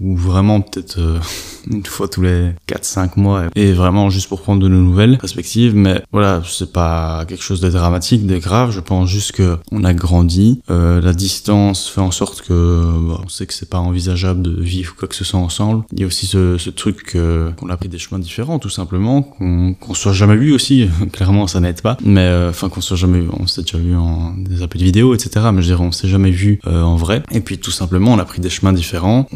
ou 0.00 0.16
vraiment 0.16 0.60
peut-être 0.60 0.98
euh, 0.98 1.18
une 1.70 1.84
fois 1.84 2.08
tous 2.08 2.22
les 2.22 2.50
4-5 2.68 3.10
mois, 3.16 3.44
et 3.54 3.72
vraiment 3.72 4.10
juste 4.10 4.28
pour 4.28 4.42
prendre 4.42 4.62
de 4.62 4.68
nos 4.68 4.80
nouvelles 4.80 5.18
perspectives, 5.18 5.74
mais 5.74 6.02
voilà, 6.12 6.42
c'est 6.44 6.72
pas 6.72 7.24
quelque 7.26 7.42
chose 7.42 7.60
de 7.60 7.70
dramatique, 7.70 8.26
de 8.26 8.38
grave, 8.38 8.70
je 8.72 8.80
pense 8.80 9.08
juste 9.08 9.32
que 9.32 9.58
on 9.70 9.84
a 9.84 9.94
grandi, 9.94 10.60
euh, 10.70 11.00
la 11.00 11.12
distance 11.12 11.88
fait 11.88 12.00
en 12.00 12.10
sorte 12.10 12.42
que 12.42 12.82
bah, 13.08 13.20
on 13.24 13.28
sait 13.28 13.46
que 13.46 13.54
c'est 13.54 13.68
pas 13.68 13.78
envisageable 13.78 14.42
de 14.42 14.60
vivre 14.60 14.94
quoi 14.96 15.08
que 15.08 15.14
ce 15.14 15.24
soit 15.24 15.40
ensemble. 15.40 15.84
Il 15.92 16.00
y 16.00 16.04
a 16.04 16.06
aussi 16.06 16.26
ce, 16.26 16.70
truc 16.70 17.12
qu'on 17.12 17.68
a 17.68 17.76
pris 17.76 17.88
des 17.88 17.98
chemins 17.98 18.18
différents 18.18 18.58
tout 18.58 18.70
simplement, 18.70 19.22
qu'on 19.22 19.94
soit 19.94 20.12
jamais 20.12 20.36
vu 20.36 20.52
aussi, 20.52 20.88
clairement 21.12 21.46
ça 21.46 21.60
n'aide 21.60 21.82
pas, 21.82 21.96
mais 22.04 22.20
euh, 22.20 22.50
enfin 22.50 22.68
qu'on 22.68 22.80
soit 22.80 22.96
jamais, 22.96 23.22
on 23.38 23.46
s'est 23.46 23.62
déjà 23.62 23.78
vu 23.78 23.94
en 23.94 24.34
des 24.36 24.62
appels 24.62 24.82
vidéo, 24.82 25.14
etc. 25.14 25.46
Mais 25.52 25.62
je 25.62 25.68
dirais 25.68 25.84
on 25.84 25.92
s'est 25.92 26.08
jamais 26.08 26.30
vu 26.30 26.60
en 26.66 26.96
vrai 26.96 27.11
et 27.30 27.40
puis 27.40 27.58
tout 27.58 27.70
simplement, 27.70 28.12
on 28.12 28.18
a 28.18 28.24
pris 28.24 28.40
des 28.40 28.50
chemins 28.50 28.72
différents. 28.72 29.26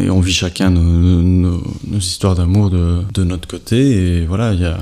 Et 0.00 0.10
on 0.10 0.20
vit 0.20 0.32
chacun 0.32 0.70
nos, 0.70 1.62
histoires 1.92 2.34
d'amour 2.34 2.70
de, 2.70 3.24
notre 3.24 3.48
côté. 3.48 4.20
Et 4.20 4.26
voilà, 4.26 4.52
il 4.52 4.60
y 4.60 4.64
a, 4.64 4.78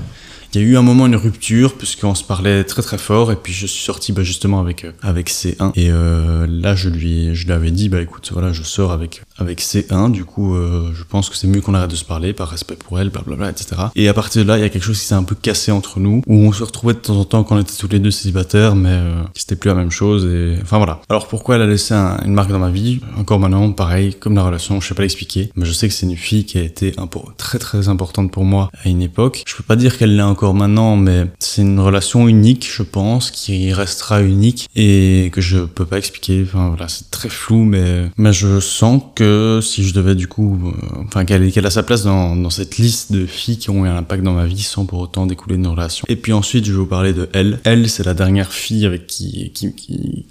il 0.53 0.61
y 0.61 0.65
a 0.65 0.67
eu 0.67 0.77
un 0.77 0.83
moment 0.83 1.07
une 1.07 1.17
rupture 1.17 1.77
puisqu'on 1.77 2.15
se 2.15 2.25
parlait 2.25 2.65
très 2.65 2.83
très 2.83 2.99
fort. 2.99 3.31
Et 3.33 3.37
puis 3.37 3.53
je 3.53 3.67
suis 3.67 3.85
sorti 3.85 4.13
bah, 4.13 4.23
justement 4.23 4.61
avec 4.61 4.85
euh, 4.85 4.93
avec 5.03 5.31
C1 5.31 5.73
et 5.77 5.91
euh, 5.91 6.47
là 6.49 6.75
je 6.75 6.89
lui 6.89 7.35
je 7.35 7.47
lui 7.47 7.53
avais 7.53 7.71
dit 7.71 7.89
bah 7.89 8.01
écoute 8.01 8.31
voilà 8.33 8.53
je 8.53 8.63
sors 8.63 8.91
avec 8.93 9.23
avec 9.41 9.61
C1 9.61 10.11
du 10.11 10.25
coup 10.25 10.55
euh, 10.55 10.91
je 10.95 11.05
pense 11.05 11.29
que 11.29 11.37
c'est 11.37 11.47
mieux 11.47 11.61
qu'on 11.61 11.75
arrête 11.75 11.91
de 11.91 11.97
se 11.97 12.05
parler 12.05 12.33
par 12.33 12.49
respect 12.49 12.77
pour 12.77 13.01
elle 13.01 13.11
blablabla 13.11 13.51
etc 13.51 13.83
et 13.95 14.09
à 14.09 14.15
partir 14.15 14.43
de 14.43 14.49
là 14.49 14.59
il 14.59 14.63
y 14.63 14.65
a 14.65 14.69
quelque 14.69 14.85
chose 14.85 14.99
qui 14.99 15.07
s'est 15.07 15.15
un 15.15 15.23
peu 15.23 15.35
cassé 15.35 15.73
entre 15.73 16.01
nous 16.01 16.23
où 16.27 16.35
on 16.35 16.53
se 16.53 16.63
retrouvait 16.63 16.95
de 16.95 16.99
temps 16.99 17.17
en 17.17 17.25
temps 17.25 17.45
quand 17.45 17.57
on 17.57 17.61
était 17.61 17.77
tous 17.77 17.89
les 17.89 17.99
deux 17.99 18.11
célibataires 18.11 18.75
mais 18.77 18.91
euh, 18.91 19.23
c'était 19.35 19.57
plus 19.57 19.69
la 19.69 19.75
même 19.75 19.91
chose 19.91 20.27
et 20.27 20.59
enfin 20.63 20.79
voilà. 20.79 21.01
Alors 21.09 21.29
pourquoi 21.29 21.57
elle 21.57 21.63
a 21.63 21.67
laissé 21.67 21.95
un, 21.95 22.19
une 22.25 22.33
marque 22.33 22.51
dans 22.51 22.59
ma 22.59 22.71
vie? 22.71 23.01
Encore 23.19 23.39
maintenant 23.39 23.71
pareil 23.73 24.15
comme 24.15 24.35
la 24.35 24.43
relation 24.43 24.81
je 24.81 24.89
sais 24.89 24.95
pas 24.95 25.03
l'expliquer 25.03 25.51
mais 25.57 25.65
je 25.67 25.73
sais 25.73 25.89
que 25.89 25.95
c'est 25.95 26.07
une 26.07 26.17
fille 26.17 26.45
qui 26.45 26.59
a 26.59 26.63
été 26.63 26.95
très 27.37 27.59
très 27.59 27.89
importante 27.89 28.31
pour 28.31 28.45
moi 28.45 28.71
à 28.85 28.89
une 28.89 29.03
époque. 29.03 29.43
Je 29.47 29.57
peux 29.57 29.63
pas 29.63 29.77
dire 29.77 29.99
qu'elle 29.99 30.17
l'est 30.17 30.23
encore 30.23 30.55
maintenant, 30.55 30.97
mais 30.97 31.27
c'est 31.39 31.63
une 31.63 31.81
relation 31.81 32.29
unique, 32.29 32.69
je 32.73 32.83
pense, 32.83 33.31
qui 33.31 33.73
restera 33.73 34.23
unique 34.23 34.69
et 34.77 35.31
que 35.33 35.41
je 35.41 35.61
peux 35.61 35.85
pas 35.85 35.99
expliquer. 35.99 36.43
Enfin 36.47 36.69
voilà, 36.69 36.89
c'est 36.89 37.11
très 37.11 37.29
flou, 37.29 37.65
mais 37.65 38.11
mais 38.17 38.33
je 38.33 38.61
sens 38.61 39.03
que 39.15 39.30
si 39.63 39.85
je 39.85 39.95
devais 39.95 40.15
du 40.15 40.27
coup, 40.27 40.59
euh, 40.65 41.03
enfin 41.07 41.25
qu'elle 41.25 41.67
a 41.67 41.71
sa 41.71 41.83
place 41.83 42.05
dans, 42.05 42.51
cette 42.51 42.79
liste 42.79 43.13
de 43.13 43.27
filles 43.27 43.59
qui 43.59 43.71
ont 43.71 43.85
eu 43.85 43.89
un 43.89 43.97
impact 43.97 44.23
dans 44.23 44.33
ma 44.33 44.47
vie 44.47 44.63
sans 44.63 44.87
pour 44.87 45.01
autant 45.01 45.27
découler 45.27 45.57
d'une 45.57 45.67
relation. 45.67 46.05
Et 46.09 46.17
puis 46.17 46.33
ensuite, 46.33 46.65
je 46.65 46.73
vais 46.73 46.79
vous 46.79 46.87
parler 46.87 47.13
de 47.13 47.29
elle. 47.33 47.61
Elle, 47.65 47.89
c'est 47.89 48.05
la 48.05 48.15
dernière 48.15 48.53
fille 48.53 48.87
avec 48.87 49.07
qui 49.07 49.53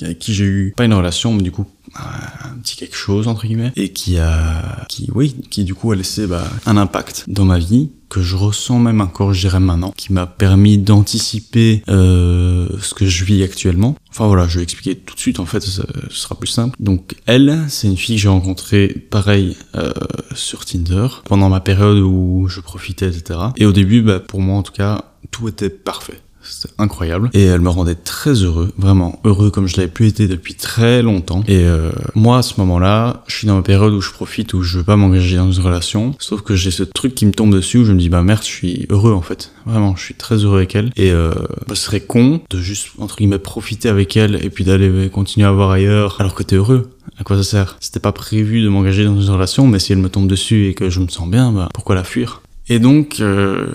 avec 0.02 0.20
qui 0.20 0.34
j'ai 0.34 0.46
eu 0.46 0.74
pas 0.76 0.86
une 0.86 0.94
relation, 0.94 1.34
mais 1.34 1.44
du 1.44 1.52
coup 1.52 1.66
un 1.96 2.58
petit 2.62 2.76
quelque 2.76 2.96
chose 2.96 3.28
entre 3.28 3.46
guillemets 3.46 3.72
et 3.76 3.92
qui 3.92 4.18
a 4.18 4.86
qui 4.88 5.10
oui 5.14 5.36
qui 5.50 5.64
du 5.64 5.76
coup 5.76 5.92
a 5.92 5.96
laissé 5.96 6.28
bah, 6.28 6.48
un 6.66 6.78
impact 6.78 7.26
dans 7.28 7.46
ma 7.46 7.60
vie 7.60 7.92
que 8.10 8.22
je 8.22 8.36
ressens 8.36 8.80
même 8.80 9.02
encore 9.02 9.34
je 9.34 9.42
dirais 9.42 9.60
maintenant 9.60 9.94
qui 9.96 10.12
m'a 10.12 10.26
permis 10.26 10.78
d'anticiper 10.78 11.84
euh, 11.90 12.68
ce 12.82 12.94
que 12.94 13.06
je 13.06 13.24
vis 13.24 13.44
actuellement. 13.44 13.96
Enfin 14.10 14.28
voilà 14.28 14.48
je 14.48 14.58
vais 14.58 14.64
expliquer 14.64 14.96
tout 14.96 15.16
de 15.16 15.20
suite 15.20 15.40
en 15.40 15.46
fait 15.46 15.62
ce 15.62 15.84
sera 16.10 16.36
plus 16.36 16.48
simple. 16.48 16.76
Donc 16.80 17.16
elle 17.26 17.66
c'est 17.68 17.88
une 17.88 17.98
fille 17.98 18.16
que 18.16 18.22
j'ai 18.22 18.30
rencontrée 18.30 18.88
pareil 18.88 19.56
euh, 19.76 19.92
sur 20.34 20.66
Tinder 20.66 21.08
pendant 21.26 21.50
ma 21.50 21.60
période 21.60 22.00
où 22.00 22.48
je 22.50 22.60
profitais 22.62 23.08
etc 23.08 23.40
et 23.58 23.66
au 23.66 23.72
début 23.72 24.02
bah, 24.02 24.20
pour 24.20 24.42
moi 24.42 24.58
en 24.58 24.64
tout 24.64 24.74
cas 24.74 25.06
tout 25.32 25.48
était 25.48 25.70
parfait 25.70 26.20
c'était 26.50 26.74
incroyable. 26.78 27.30
Et 27.34 27.44
elle 27.44 27.62
me 27.62 27.70
rendait 27.70 27.96
très 27.96 28.34
heureux, 28.34 28.72
vraiment 28.78 29.20
heureux 29.24 29.52
comme 29.52 29.68
je 29.68 29.78
l'avais 29.78 29.90
plus 29.90 30.08
été 30.08 30.28
depuis 30.28 30.56
très 30.56 31.02
longtemps. 31.02 31.44
Et 31.48 31.64
euh, 31.64 31.92
moi, 32.16 32.40
à 32.40 32.42
ce 32.42 32.60
moment-là, 32.60 33.24
je 33.28 33.36
suis 33.36 33.48
dans 33.48 33.58
une 33.58 33.64
période 33.64 33.94
où 33.94 34.02
je 34.02 34.12
profite, 34.12 34.54
où 34.54 34.62
je 34.62 34.80
veux 34.80 34.84
pas 34.84 34.96
m'engager 34.96 35.38
dans 35.38 35.52
une 35.52 35.64
relation. 35.64 36.16
Sauf 36.20 36.42
que 36.42 36.56
j'ai 36.56 36.72
ce 36.72 36.84
truc 36.84 37.16
qui 37.16 37.26
me 37.26 37.32
tombe 37.32 37.54
dessus 37.54 37.80
où 37.80 37.86
je 37.86 37.94
me 37.94 38.00
dis, 38.00 38.10
bah 38.10 38.22
merde, 38.22 38.42
je 38.42 38.48
suis 38.48 38.86
heureux 38.90 39.14
en 39.14 39.22
fait. 39.22 39.52
Vraiment, 39.66 39.96
je 39.96 40.04
suis 40.04 40.16
très 40.16 40.36
heureux 40.36 40.58
avec 40.58 40.76
elle. 40.76 40.92
Et 40.96 41.12
euh, 41.12 41.32
bah, 41.68 41.76
ce 41.76 41.84
serait 41.84 42.02
con 42.02 42.42
de 42.50 42.60
juste, 42.60 42.90
entre 42.98 43.18
guillemets, 43.18 43.40
profiter 43.40 43.90
avec 43.90 44.18
elle 44.18 44.44
et 44.44 44.50
puis 44.50 44.64
d'aller 44.64 45.10
continuer 45.10 45.48
à 45.48 45.52
voir 45.52 45.72
ailleurs 45.72 46.18
alors 46.20 46.36
que 46.36 46.44
t'es 46.44 46.56
heureux. 46.56 46.90
À 47.18 47.24
quoi 47.24 47.36
ça 47.38 47.44
sert? 47.44 47.78
C'était 47.80 48.00
pas 48.00 48.12
prévu 48.12 48.62
de 48.62 48.70
m'engager 48.70 49.04
dans 49.04 49.20
une 49.20 49.30
relation, 49.30 49.68
mais 49.68 49.80
si 49.80 49.92
elle 49.92 50.00
me 50.00 50.10
tombe 50.10 50.28
dessus 50.28 50.68
et 50.68 50.74
que 50.74 50.90
je 50.90 51.00
me 51.00 51.08
sens 51.08 51.30
bien, 51.30 51.52
bah 51.52 51.70
pourquoi 51.74 51.96
la 51.96 52.04
fuir? 52.04 52.42
Et 52.70 52.80
donc, 52.80 53.18
euh, 53.20 53.68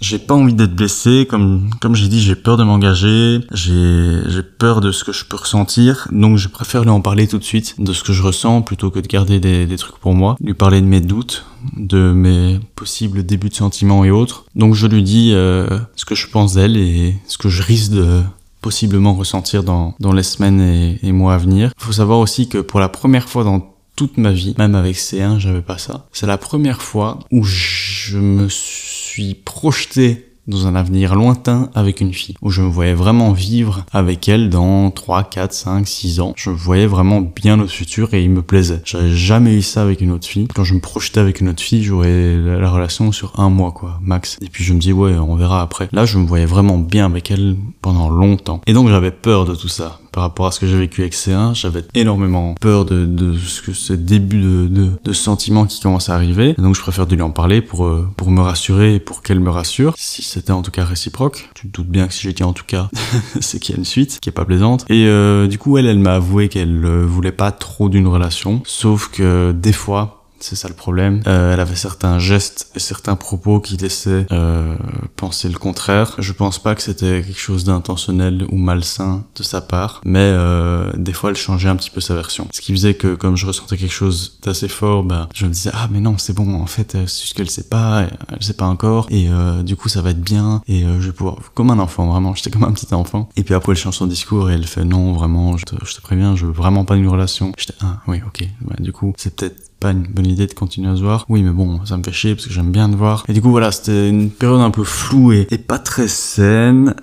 j'ai 0.00 0.18
pas 0.18 0.34
envie 0.34 0.54
d'être 0.54 0.74
blessé, 0.74 1.26
comme 1.28 1.70
comme 1.80 1.94
j'ai 1.94 2.08
dit, 2.08 2.20
j'ai 2.20 2.34
peur 2.34 2.56
de 2.56 2.64
m'engager, 2.64 3.40
j'ai 3.52 4.20
j'ai 4.28 4.42
peur 4.42 4.80
de 4.80 4.92
ce 4.92 5.04
que 5.04 5.12
je 5.12 5.24
peux 5.24 5.36
ressentir, 5.36 6.08
donc 6.12 6.36
je 6.36 6.48
préfère 6.48 6.82
lui 6.82 6.90
en 6.90 7.00
parler 7.00 7.26
tout 7.26 7.38
de 7.38 7.44
suite 7.44 7.74
de 7.78 7.92
ce 7.92 8.02
que 8.02 8.12
je 8.12 8.22
ressens 8.22 8.62
plutôt 8.62 8.90
que 8.90 9.00
de 9.00 9.06
garder 9.06 9.40
des, 9.40 9.66
des 9.66 9.76
trucs 9.76 9.98
pour 9.98 10.14
moi, 10.14 10.36
lui 10.40 10.54
parler 10.54 10.80
de 10.80 10.86
mes 10.86 11.00
doutes, 11.00 11.46
de 11.76 12.12
mes 12.12 12.60
possibles 12.74 13.24
débuts 13.24 13.48
de 13.48 13.54
sentiments 13.54 14.04
et 14.04 14.10
autres. 14.10 14.44
Donc 14.54 14.74
je 14.74 14.86
lui 14.86 15.02
dis 15.02 15.32
euh, 15.32 15.78
ce 15.96 16.04
que 16.04 16.14
je 16.14 16.28
pense 16.28 16.54
d'elle 16.54 16.76
et 16.76 17.16
ce 17.26 17.38
que 17.38 17.48
je 17.48 17.62
risque 17.62 17.92
de 17.92 18.22
possiblement 18.60 19.14
ressentir 19.14 19.62
dans 19.62 19.94
dans 20.00 20.12
les 20.12 20.22
semaines 20.22 20.60
et, 20.60 20.98
et 21.02 21.12
mois 21.12 21.34
à 21.34 21.38
venir. 21.38 21.72
Il 21.78 21.84
faut 21.84 21.92
savoir 21.92 22.18
aussi 22.18 22.48
que 22.48 22.58
pour 22.58 22.80
la 22.80 22.88
première 22.88 23.28
fois 23.28 23.44
dans 23.44 23.76
toute 23.96 24.18
ma 24.18 24.30
vie, 24.30 24.54
même 24.58 24.74
avec 24.74 24.96
C1, 24.96 25.38
j'avais 25.38 25.62
pas 25.62 25.78
ça. 25.78 26.06
C'est 26.12 26.26
la 26.26 26.36
première 26.36 26.82
fois 26.82 27.18
où 27.32 27.42
je 27.42 28.18
me 28.18 28.48
suis 28.48 28.85
suis 29.16 29.34
projeté 29.34 30.35
dans 30.46 30.66
un 30.66 30.74
avenir 30.74 31.14
lointain 31.14 31.70
avec 31.74 32.00
une 32.00 32.12
fille, 32.12 32.36
où 32.42 32.50
je 32.50 32.62
me 32.62 32.68
voyais 32.68 32.94
vraiment 32.94 33.32
vivre 33.32 33.84
avec 33.92 34.28
elle 34.28 34.50
dans 34.50 34.90
3, 34.90 35.24
4, 35.24 35.52
5, 35.52 35.86
6 35.86 36.20
ans. 36.20 36.32
Je 36.36 36.50
voyais 36.50 36.86
vraiment 36.86 37.20
bien 37.20 37.56
notre 37.56 37.72
futur 37.72 38.14
et 38.14 38.22
il 38.22 38.30
me 38.30 38.42
plaisait. 38.42 38.80
J'avais 38.84 39.10
jamais 39.10 39.54
eu 39.54 39.62
ça 39.62 39.82
avec 39.82 40.00
une 40.00 40.10
autre 40.10 40.26
fille. 40.26 40.48
Quand 40.54 40.64
je 40.64 40.74
me 40.74 40.80
projetais 40.80 41.20
avec 41.20 41.40
une 41.40 41.48
autre 41.48 41.62
fille, 41.62 41.82
j'aurais 41.82 42.36
la 42.36 42.70
relation 42.70 43.12
sur 43.12 43.38
un 43.40 43.50
mois, 43.50 43.72
quoi, 43.72 43.98
max. 44.02 44.38
Et 44.40 44.48
puis 44.48 44.64
je 44.64 44.72
me 44.72 44.78
dis, 44.78 44.92
ouais, 44.92 45.14
on 45.18 45.36
verra 45.36 45.62
après. 45.62 45.88
Là, 45.92 46.04
je 46.04 46.18
me 46.18 46.26
voyais 46.26 46.46
vraiment 46.46 46.78
bien 46.78 47.06
avec 47.06 47.30
elle 47.30 47.56
pendant 47.82 48.08
longtemps. 48.10 48.60
Et 48.66 48.72
donc 48.72 48.88
j'avais 48.88 49.10
peur 49.10 49.44
de 49.44 49.54
tout 49.54 49.68
ça 49.68 50.00
par 50.16 50.22
rapport 50.22 50.46
à 50.46 50.50
ce 50.50 50.60
que 50.60 50.66
j'ai 50.66 50.78
vécu 50.78 51.02
avec 51.02 51.12
C1, 51.12 51.54
j'avais 51.54 51.84
énormément 51.94 52.54
peur 52.58 52.86
de, 52.86 53.36
ce 53.36 53.60
que 53.60 53.74
ce 53.74 53.92
début 53.92 54.40
de, 54.40 54.66
de, 54.66 54.90
de 55.04 55.12
sentiments 55.12 55.66
qui 55.66 55.78
commence 55.78 56.08
à 56.08 56.14
arriver. 56.14 56.54
donc 56.54 56.74
je 56.74 56.80
préfère 56.80 57.06
de 57.06 57.14
lui 57.14 57.20
en 57.20 57.30
parler 57.30 57.60
pour, 57.60 57.84
euh, 57.84 58.08
me 58.26 58.40
rassurer 58.40 58.94
et 58.94 58.98
pour 58.98 59.20
qu'elle 59.22 59.40
me 59.40 59.50
rassure. 59.50 59.92
C'était 60.36 60.52
en 60.52 60.60
tout 60.60 60.70
cas 60.70 60.84
réciproque. 60.84 61.48
Tu 61.54 61.66
te 61.66 61.72
doutes 61.72 61.88
bien 61.88 62.06
que 62.06 62.12
si 62.12 62.20
j'ai 62.20 62.34
dit 62.34 62.42
en 62.42 62.52
tout 62.52 62.66
cas, 62.66 62.90
c'est 63.40 63.58
qu'il 63.58 63.74
y 63.74 63.76
a 63.76 63.78
une 63.78 63.86
suite 63.86 64.20
qui 64.20 64.28
est 64.28 64.32
pas 64.32 64.44
plaisante. 64.44 64.84
Et 64.90 65.06
euh, 65.06 65.46
du 65.46 65.56
coup, 65.56 65.78
elle, 65.78 65.86
elle 65.86 65.98
m'a 65.98 66.16
avoué 66.16 66.50
qu'elle 66.50 66.84
euh, 66.84 67.06
voulait 67.06 67.32
pas 67.32 67.52
trop 67.52 67.88
d'une 67.88 68.06
relation, 68.06 68.60
sauf 68.66 69.08
que 69.08 69.52
des 69.52 69.72
fois, 69.72 70.15
c'est 70.40 70.56
ça 70.56 70.68
le 70.68 70.74
problème. 70.74 71.22
Euh, 71.26 71.54
elle 71.54 71.60
avait 71.60 71.76
certains 71.76 72.18
gestes 72.18 72.70
et 72.74 72.78
certains 72.78 73.16
propos 73.16 73.60
qui 73.60 73.76
laissaient 73.76 74.26
euh, 74.32 74.76
penser 75.16 75.48
le 75.48 75.58
contraire. 75.58 76.14
Je 76.18 76.32
pense 76.32 76.58
pas 76.58 76.74
que 76.74 76.82
c'était 76.82 77.22
quelque 77.22 77.38
chose 77.40 77.64
d'intentionnel 77.64 78.46
ou 78.50 78.56
malsain 78.56 79.24
de 79.34 79.42
sa 79.42 79.60
part, 79.60 80.00
mais 80.04 80.18
euh, 80.20 80.90
des 80.96 81.12
fois 81.12 81.30
elle 81.30 81.36
changeait 81.36 81.68
un 81.68 81.76
petit 81.76 81.90
peu 81.90 82.00
sa 82.00 82.14
version. 82.14 82.48
Ce 82.52 82.60
qui 82.60 82.72
faisait 82.72 82.94
que 82.94 83.14
comme 83.14 83.36
je 83.36 83.46
ressentais 83.46 83.76
quelque 83.76 83.92
chose 83.92 84.38
d'assez 84.42 84.68
fort, 84.68 85.04
bah, 85.04 85.28
je 85.34 85.46
me 85.46 85.50
disais 85.50 85.70
ah 85.72 85.88
mais 85.90 86.00
non 86.00 86.18
c'est 86.18 86.32
bon 86.32 86.54
en 86.54 86.66
fait 86.66 86.94
euh, 86.94 87.06
c'est 87.06 87.22
juste 87.22 87.34
qu'elle 87.34 87.50
sait 87.50 87.68
pas, 87.68 88.06
elle 88.28 88.42
sait 88.42 88.54
pas 88.54 88.66
encore 88.66 89.06
et 89.10 89.28
euh, 89.28 89.62
du 89.62 89.76
coup 89.76 89.88
ça 89.88 90.02
va 90.02 90.10
être 90.10 90.20
bien 90.20 90.62
et 90.66 90.84
euh, 90.84 91.00
je 91.00 91.06
vais 91.06 91.12
pouvoir 91.12 91.36
comme 91.54 91.70
un 91.70 91.78
enfant 91.78 92.06
vraiment, 92.06 92.34
j'étais 92.34 92.50
comme 92.50 92.64
un 92.64 92.72
petit 92.72 92.92
enfant. 92.94 93.28
Et 93.36 93.42
puis 93.42 93.54
après 93.54 93.72
elle 93.72 93.78
change 93.78 93.96
son 93.96 94.06
discours 94.06 94.50
et 94.50 94.54
elle 94.54 94.66
fait 94.66 94.84
non 94.84 95.12
vraiment 95.12 95.56
je 95.56 95.64
te, 95.64 95.76
je 95.84 95.94
te 95.94 96.00
préviens 96.00 96.36
je 96.36 96.46
veux 96.46 96.52
vraiment 96.52 96.84
pas 96.84 96.96
une 96.96 97.08
relation. 97.08 97.52
J'étais 97.56 97.74
ah 97.80 98.00
oui 98.06 98.20
ok 98.26 98.48
bah, 98.62 98.76
du 98.78 98.92
coup 98.92 99.14
c'est 99.16 99.34
peut-être 99.34 99.65
pas 99.80 99.92
une 99.92 100.04
bonne 100.04 100.26
idée 100.26 100.46
de 100.46 100.54
continuer 100.54 100.90
à 100.90 100.96
se 100.96 101.02
voir. 101.02 101.24
Oui, 101.28 101.42
mais 101.42 101.50
bon, 101.50 101.84
ça 101.84 101.96
me 101.96 102.02
fait 102.02 102.12
chier 102.12 102.34
parce 102.34 102.46
que 102.46 102.52
j'aime 102.52 102.72
bien 102.72 102.90
te 102.90 102.96
voir. 102.96 103.24
Et 103.28 103.32
du 103.32 103.42
coup, 103.42 103.50
voilà, 103.50 103.72
c'était 103.72 104.08
une 104.08 104.30
période 104.30 104.60
un 104.60 104.70
peu 104.70 104.84
floue 104.84 105.32
et, 105.32 105.46
et 105.50 105.58
pas 105.58 105.78
très 105.78 106.08
saine. 106.08 106.94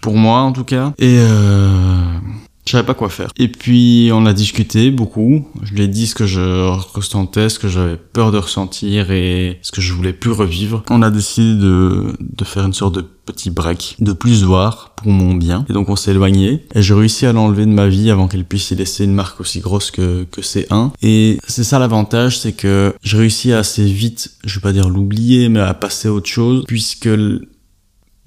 Pour 0.00 0.16
moi, 0.16 0.40
en 0.40 0.52
tout 0.52 0.64
cas. 0.64 0.92
Et 0.98 1.18
euh, 1.18 2.18
je 2.68 2.72
savais 2.72 2.86
pas 2.86 2.94
quoi 2.94 3.08
faire. 3.08 3.30
Et 3.38 3.48
puis 3.48 4.10
on 4.12 4.26
a 4.26 4.34
discuté 4.34 4.90
beaucoup. 4.90 5.48
Je 5.62 5.72
lui 5.72 5.84
ai 5.84 5.88
dit 5.88 6.06
ce 6.06 6.14
que 6.14 6.26
je 6.26 6.68
ressentais, 6.94 7.48
ce 7.48 7.58
que 7.58 7.66
j'avais 7.66 7.96
peur 7.96 8.30
de 8.30 8.36
ressentir 8.36 9.10
et 9.10 9.58
ce 9.62 9.72
que 9.72 9.80
je 9.80 9.94
voulais 9.94 10.12
plus 10.12 10.32
revivre. 10.32 10.82
On 10.90 11.00
a 11.00 11.10
décidé 11.10 11.54
de, 11.58 12.12
de 12.20 12.44
faire 12.44 12.66
une 12.66 12.74
sorte 12.74 12.94
de 12.94 13.00
petit 13.00 13.48
break, 13.50 13.96
de 14.00 14.12
plus 14.12 14.42
voir 14.42 14.94
pour 14.96 15.10
mon 15.10 15.34
bien. 15.34 15.64
Et 15.70 15.72
donc 15.72 15.88
on 15.88 15.96
s'est 15.96 16.10
éloigné. 16.10 16.66
Et 16.74 16.82
j'ai 16.82 16.92
réussi 16.92 17.24
à 17.24 17.32
l'enlever 17.32 17.64
de 17.64 17.70
ma 17.70 17.88
vie 17.88 18.10
avant 18.10 18.28
qu'elle 18.28 18.44
puisse 18.44 18.70
y 18.70 18.74
laisser 18.74 19.04
une 19.04 19.14
marque 19.14 19.40
aussi 19.40 19.60
grosse 19.60 19.90
que, 19.90 20.24
que 20.30 20.42
C1. 20.42 20.90
Et 21.00 21.38
c'est 21.46 21.64
ça 21.64 21.78
l'avantage, 21.78 22.38
c'est 22.38 22.52
que 22.52 22.94
j'ai 23.02 23.16
réussi 23.16 23.54
assez 23.54 23.84
vite, 23.84 24.32
je 24.44 24.56
vais 24.56 24.62
pas 24.62 24.72
dire 24.72 24.90
l'oublier, 24.90 25.48
mais 25.48 25.60
à 25.60 25.72
passer 25.72 26.08
à 26.08 26.12
autre 26.12 26.28
chose, 26.28 26.64
puisque 26.66 27.08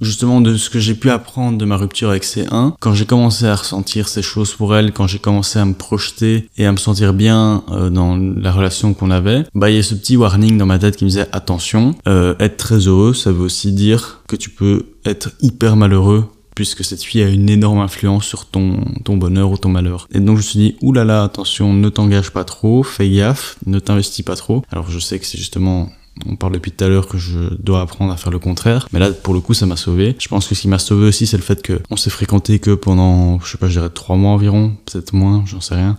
justement 0.02 0.42
de 0.42 0.56
ce 0.58 0.70
que 0.70 0.80
j'ai 0.80 0.96
pu 0.96 1.10
apprendre 1.10 1.58
de 1.58 1.66
ma 1.66 1.78
rupture 1.78 2.10
avec 2.10 2.24
C1, 2.24 2.74
quand 2.80 2.94
j'ai 2.94 3.06
commencé 3.06 3.46
à 3.46 3.56
ressentir 3.56 4.10
ces 4.10 4.22
choses 4.22 4.54
pour 4.54 4.76
elle, 4.76 4.92
quand 4.92 5.08
j'ai 5.08 5.20
commencé 5.20 5.60
à 5.60 5.66
me 5.66 5.74
projeter 5.74 6.50
et 6.58 6.66
à 6.66 6.72
me 6.72 6.78
sentir 6.78 7.14
bien 7.14 7.64
euh, 7.72 7.90
dans 7.90 8.18
la 8.18 8.52
relation 8.52 8.94
qu'on 8.94 9.12
avait, 9.12 9.46
bah 9.56 9.70
il 9.70 9.76
y 9.76 9.80
a 9.80 9.84
ce 9.84 9.96
petit 9.96 10.18
warning 10.18 10.58
dans 10.58 10.66
ma 10.66 10.80
tête 10.80 10.98
qui 10.98 11.06
me 11.06 11.10
disait 11.10 11.28
attention, 11.32 11.96
euh, 12.08 12.36
être 12.40 12.58
très 12.58 12.88
heureux, 12.88 13.14
ça 13.14 13.32
veut 13.32 13.44
aussi 13.44 13.72
dire 13.72 14.22
que 14.28 14.36
tu 14.36 14.50
peux 14.50 14.88
être 15.06 15.32
hyper 15.42 15.76
malheureux 15.76 16.26
puisque 16.56 16.84
cette 16.84 17.04
fille 17.04 17.24
a 17.24 17.30
une 17.30 17.50
énorme 17.50 17.80
influence 17.80 18.26
sur 18.26 18.46
ton, 18.46 18.84
ton 19.06 19.18
bonheur 19.18 19.52
ou 19.52 19.58
ton 19.58 19.70
malheur. 19.70 20.08
Et 20.14 20.20
donc 20.20 20.38
je 20.38 20.42
me 20.42 20.46
suis 20.46 20.60
dit, 20.60 20.76
oulala, 20.82 21.24
attention, 21.24 21.74
ne 21.74 21.90
t'engage 21.90 22.32
pas 22.32 22.44
trop, 22.44 22.84
fais 22.84 23.10
gaffe, 23.10 23.56
ne 23.66 23.80
t'investis 23.80 24.24
pas 24.24 24.36
trop. 24.36 24.64
Alors 24.72 24.90
je 24.90 25.00
sais 25.00 25.18
que 25.18 25.26
c'est 25.26 25.38
justement 25.38 25.90
on 26.26 26.36
parle 26.36 26.54
depuis 26.54 26.72
tout 26.72 26.84
à 26.84 26.88
l'heure 26.88 27.08
que 27.08 27.18
je 27.18 27.40
dois 27.60 27.82
apprendre 27.82 28.12
à 28.12 28.18
faire 28.18 28.32
le 28.32 28.40
contraire, 28.40 28.88
mais 28.92 29.00
là 29.00 29.12
pour 29.12 29.34
le 29.34 29.40
coup 29.40 29.54
ça 29.54 29.66
m'a 29.66 29.78
sauvé. 29.78 30.16
Je 30.20 30.28
pense 30.28 30.48
que 30.48 30.56
ce 30.56 30.62
qui 30.62 30.68
m'a 30.68 30.80
sauvé 30.80 31.08
aussi 31.08 31.26
c'est 31.26 31.38
le 31.38 31.44
fait 31.44 31.62
que 31.62 31.82
on 31.90 31.98
s'est 31.98 32.10
fréquenté 32.10 32.60
que 32.60 32.72
pendant, 32.72 33.40
je 33.40 33.52
sais 33.52 33.58
pas, 33.58 33.68
je 33.68 33.74
dirais 33.74 33.90
trois 33.90 34.16
mois 34.16 34.32
environ, 34.32 34.76
peut-être 34.86 35.14
moins, 35.14 35.44
j'en 35.46 35.62
sais 35.62 35.76
rien 35.76 35.98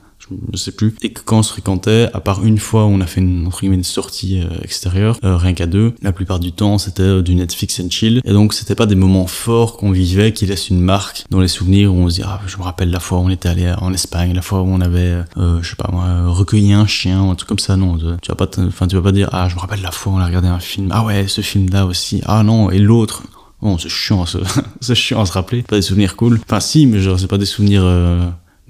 je 0.52 0.58
sais 0.58 0.72
plus, 0.72 0.94
et 1.02 1.12
que 1.12 1.20
quand 1.24 1.38
on 1.38 1.42
se 1.42 1.52
fréquentait, 1.52 2.08
à 2.12 2.20
part 2.20 2.44
une 2.44 2.58
fois 2.58 2.85
où 2.85 2.88
on 2.88 3.00
a 3.00 3.06
fait 3.06 3.20
une, 3.20 3.50
une 3.62 3.85
sortie 3.85 4.40
euh, 4.40 4.48
extérieure, 4.62 5.18
euh, 5.24 5.37
rien 5.37 5.54
qu'à 5.54 5.66
deux, 5.66 5.94
la 6.02 6.12
plupart 6.12 6.38
du 6.38 6.52
temps 6.52 6.78
c'était 6.78 7.02
euh, 7.02 7.22
du 7.22 7.35
Netflix 7.35 7.80
and 7.80 7.90
chill, 7.90 8.20
et 8.24 8.32
donc 8.32 8.54
c'était 8.54 8.74
pas 8.74 8.87
des 8.87 8.94
moments 8.94 9.26
forts 9.26 9.76
qu'on 9.76 9.90
vivait 9.90 10.32
qui 10.32 10.46
laissent 10.46 10.68
une 10.68 10.80
marque 10.80 11.24
dans 11.30 11.40
les 11.40 11.48
souvenirs 11.48 11.92
où 11.92 11.98
on 11.98 12.08
se 12.08 12.16
dit 12.16 12.22
ah 12.24 12.40
je 12.46 12.56
me 12.56 12.62
rappelle 12.62 12.90
la 12.90 13.00
fois 13.00 13.18
où 13.18 13.22
on 13.22 13.30
était 13.30 13.48
allé 13.48 13.72
en 13.78 13.92
Espagne, 13.92 14.32
la 14.35 14.42
fois 14.42 14.62
où 14.62 14.66
on 14.66 14.80
avait, 14.80 15.22
je 15.37 15.68
sais 15.68 15.76
pas 15.76 15.90
moi, 15.92 16.28
recueilli 16.28 16.72
un 16.72 16.87
chien, 16.87 17.22
ou 17.22 17.30
un 17.30 17.35
truc 17.35 17.48
comme 17.48 17.58
ça, 17.58 17.76
non, 17.76 17.98
tu 17.98 18.28
vas 18.28 18.35
pas, 18.35 18.48
enfin 18.58 18.87
tu 18.87 18.96
vas 18.96 19.02
pas 19.02 19.12
dire 19.12 19.28
ah 19.32 19.48
je 19.48 19.54
me 19.54 19.61
rappelle 19.61 19.82
la 19.82 19.90
fois 19.90 20.12
où 20.12 20.16
on 20.16 20.18
a 20.18 20.26
regardé 20.26 20.48
un 20.48 20.61
film, 20.61 20.88
ah 20.92 21.04
ouais 21.04 21.28
ce 21.28 21.40
film 21.40 21.68
là 21.70 21.87
aussi, 21.87 22.22
ah 22.26 22.42
non 22.42 22.70
et 22.70 22.78
l'autre, 22.78 23.22
Bon, 23.61 23.78
c'est 23.78 23.88
chiant, 23.88 24.24
c'est 24.80 24.96
chiant 24.96 25.20
à 25.20 25.24
se 25.24 25.30
rappeler. 25.30 25.62
Pas 25.62 25.76
des 25.76 25.82
souvenirs 25.82 26.16
cool. 26.16 26.40
Enfin, 26.44 26.58
si, 26.58 26.85
mais 26.85 26.98
genre, 26.98 27.20
c'est 27.20 27.28
pas 27.28 27.38
des 27.38 27.46
souvenirs 27.46 27.85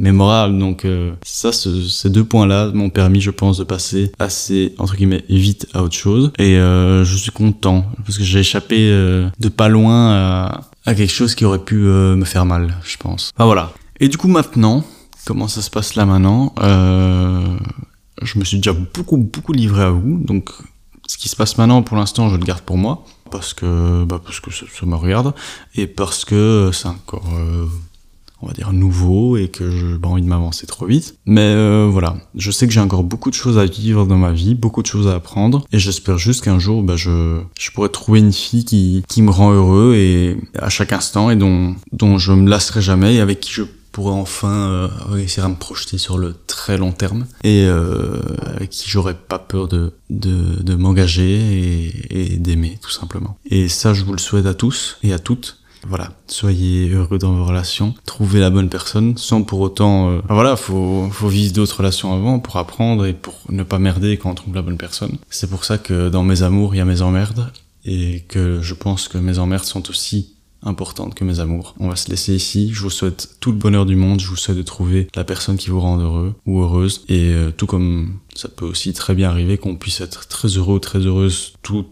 mémorable. 0.03 0.59
Donc 0.59 0.85
euh, 0.85 1.13
ça, 1.25 1.51
ces 1.53 2.11
deux 2.11 2.25
points-là 2.25 2.71
m'ont 2.75 2.91
permis, 2.91 3.21
je 3.21 3.31
pense, 3.31 3.57
de 3.59 3.65
passer 3.65 4.13
assez 4.19 4.75
entre 4.79 4.97
guillemets 4.97 5.25
vite 5.31 5.67
à 5.73 5.83
autre 5.83 5.95
chose. 5.95 6.33
Et 6.39 6.57
euh, 6.57 7.05
je 7.05 7.17
suis 7.17 7.31
content 7.31 7.87
parce 8.05 8.19
que 8.19 8.25
j'ai 8.25 8.41
échappé 8.41 8.77
euh, 8.91 9.29
de 9.39 9.49
pas 9.49 9.69
loin 9.69 10.13
à, 10.13 10.95
quelque 10.95 11.07
chose 11.07 11.35
qui 11.35 11.45
aurait 11.45 11.65
pu 11.65 11.77
me 11.77 12.25
faire 12.25 12.45
mal, 12.45 12.77
je 12.85 12.97
pense. 12.99 13.31
Enfin 13.35 13.47
voilà. 13.47 13.73
Et 14.01 14.09
du 14.09 14.19
coup 14.19 14.29
maintenant, 14.29 14.85
comment 15.25 15.49
ça 15.49 15.63
se 15.63 15.71
passe 15.71 15.95
là 15.95 16.05
maintenant 16.05 16.53
Je 16.61 18.39
me 18.39 18.45
suis 18.45 18.59
déjà 18.59 18.73
beaucoup 18.73 19.17
beaucoup 19.17 19.53
livré 19.53 19.85
à 19.85 19.91
vous, 19.91 20.19
donc 20.19 20.51
ce 21.07 21.17
qui 21.17 21.29
se 21.29 21.37
passe 21.37 21.57
maintenant, 21.57 21.83
pour 21.83 21.97
l'instant, 21.97 22.29
je 22.29 22.37
le 22.37 22.45
garde 22.45 22.63
pour 22.63 22.77
moi 22.77 23.05
parce 23.31 23.55
que 23.55 24.05
bah, 24.05 24.21
parce 24.23 24.41
que 24.41 24.51
ça 24.51 24.85
me 24.85 24.97
regarde 24.97 25.35
et 25.75 25.87
parce 25.87 26.25
que 26.25 26.71
c'est 26.73 26.89
encore 26.89 27.31
on 28.43 28.49
va 28.49 28.53
dire 28.53 28.73
nouveau 28.73 29.37
et 29.37 29.49
que 29.49 29.71
j'ai 29.71 29.99
pas 29.99 30.09
envie 30.09 30.23
de 30.23 30.29
m'avancer 30.29 30.67
trop 30.67 30.87
vite. 30.87 31.17
Mais 31.27 31.41
euh, 31.41 31.89
voilà, 31.91 32.17
je 32.35 32.51
sais 32.51 32.67
que 32.67 32.73
j'ai 32.73 32.81
encore 32.81 33.05
beaucoup 33.05 33.31
de 33.31 33.35
choses 33.35 33.59
à 33.59 33.65
vivre 33.65 34.07
dans 34.07 34.19
ma 34.19 34.33
vie, 34.33 34.55
beaucoup 34.55 34.83
de 34.83 34.87
choses 34.87 35.07
à 35.07 35.15
apprendre 35.15 35.65
et 35.73 35.79
j'espère 35.79 36.19
juste 36.19 36.45
qu'un 36.45 36.59
jour 36.59 36.83
bah, 36.83 36.97
je, 36.97 37.41
je 37.59 37.71
pourrai 37.71 37.89
trouver 37.89 38.19
une 38.19 38.33
fille 38.33 38.65
qui, 38.65 39.23
me 39.23 39.31
rend 39.31 39.53
heureux 39.53 39.95
et 39.95 40.37
à 40.59 40.69
chaque 40.69 40.93
instant 40.93 41.31
et 41.31 41.37
dont, 41.37 41.77
dont 41.93 42.19
je 42.19 42.33
me 42.33 42.51
lasserai 42.51 42.83
jamais 42.83 43.15
et 43.15 43.21
avec 43.21 43.39
qui 43.39 43.53
je 43.53 43.63
pourrais 43.93 44.15
enfin 44.15 44.49
euh, 44.49 44.89
réussir 45.11 45.45
à 45.45 45.49
me 45.49 45.55
projeter 45.55 45.99
sur 45.99 46.19
le 46.19 46.35
très 46.49 46.77
long 46.77 46.91
terme 46.91 47.27
et 47.45 47.67
euh, 47.67 48.21
avec 48.57 48.71
qui 48.71 48.91
j'aurais 48.91 49.15
pas 49.15 49.39
peur 49.39 49.69
de, 49.69 49.93
m'engager 50.75 51.93
et 52.11 52.37
d'aimer 52.39 52.79
tout 52.83 52.91
simplement. 52.91 53.37
Et 53.49 53.69
ça 53.69 53.95
je 53.95 54.03
vous 54.05 54.13
le 54.13 54.19
souhaite 54.19 54.47
à 54.47 54.55
tous 54.55 54.99
et 55.05 55.13
à 55.13 55.19
toutes 55.19 55.62
voilà, 55.87 56.13
soyez 56.27 56.91
heureux 56.91 57.19
dans 57.19 57.33
vos 57.33 57.45
relations, 57.45 57.95
trouvez 58.07 58.41
la 58.41 58.51
bonne 58.51 58.69
personne, 58.69 59.17
sans 59.17 59.43
pour 59.43 59.61
autant... 59.61 60.11
Euh... 60.11 60.21
voilà, 60.29 60.57
faut, 60.57 61.09
faut 61.11 61.29
vivre 61.29 61.53
d'autres 61.53 61.79
relations 61.79 62.13
avant 62.13 62.39
pour 62.39 62.57
apprendre 62.57 63.07
et 63.07 63.13
pour 63.13 63.35
ne 63.49 63.63
pas 63.63 63.79
merder 63.79 64.17
quand 64.17 64.31
on 64.31 64.35
trouve 64.35 64.55
la 64.55 64.63
bonne 64.63 64.79
personne. 64.79 65.19
C'est 65.29 65.51
pour 65.51 65.65
ça 65.65 65.79
que 65.79 66.09
dans 66.09 66.23
mes 66.23 66.43
amours, 66.43 66.75
il 66.75 66.79
y 66.79 66.81
a 66.81 66.85
mes 66.85 67.03
emmerdes, 67.03 67.51
et 67.85 68.21
que 68.29 68.61
je 68.61 68.75
pense 68.75 69.09
que 69.09 69.19
mes 69.19 69.39
emmerdes 69.39 69.65
sont 69.65 69.91
aussi 69.91 70.35
importantes 70.63 71.15
que 71.15 71.25
mes 71.25 71.41
amours. 71.41 71.75
On 71.81 71.89
va 71.89 71.97
se 71.97 72.09
laisser 72.09 72.35
ici, 72.35 72.71
je 72.73 72.83
vous 72.83 72.91
souhaite 72.91 73.37
tout 73.41 73.51
le 73.51 73.59
bonheur 73.59 73.85
du 73.85 73.97
monde, 73.97 74.21
je 74.21 74.29
vous 74.29 74.37
souhaite 74.37 74.57
de 74.57 74.63
trouver 74.63 75.09
la 75.15 75.25
personne 75.25 75.57
qui 75.57 75.71
vous 75.71 75.81
rend 75.81 75.99
heureux 75.99 76.35
ou 76.47 76.63
heureuse, 76.63 77.05
et 77.09 77.33
euh, 77.33 77.51
tout 77.51 77.67
comme 77.67 78.19
ça 78.35 78.49
peut 78.49 78.67
aussi 78.67 78.93
très 78.93 79.15
bien 79.15 79.31
arriver 79.31 79.59
qu'on 79.59 79.77
puisse 79.77 80.01
être 80.01 80.29
très 80.29 80.49
heureux, 80.49 80.79
très 80.79 81.01
heureuse, 81.01 81.55
tout, 81.63 81.87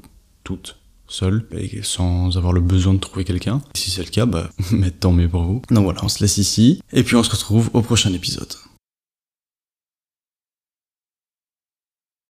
toutes 0.44 0.76
seul 1.12 1.44
et 1.52 1.80
sans 1.82 2.36
avoir 2.36 2.52
le 2.52 2.60
besoin 2.60 2.94
de 2.94 2.98
trouver 2.98 3.24
quelqu'un. 3.24 3.60
Si 3.74 3.90
c'est 3.90 4.04
le 4.04 4.10
cas, 4.10 4.26
bah, 4.26 4.50
tant 5.00 5.12
mieux 5.12 5.28
pour 5.28 5.42
vous. 5.42 5.62
Donc 5.70 5.84
voilà, 5.84 6.00
on 6.02 6.08
se 6.08 6.20
laisse 6.20 6.38
ici 6.38 6.80
et 6.92 7.02
puis 7.02 7.16
on 7.16 7.22
se 7.22 7.30
retrouve 7.30 7.70
au 7.74 7.82
prochain 7.82 8.12
épisode. 8.12 8.52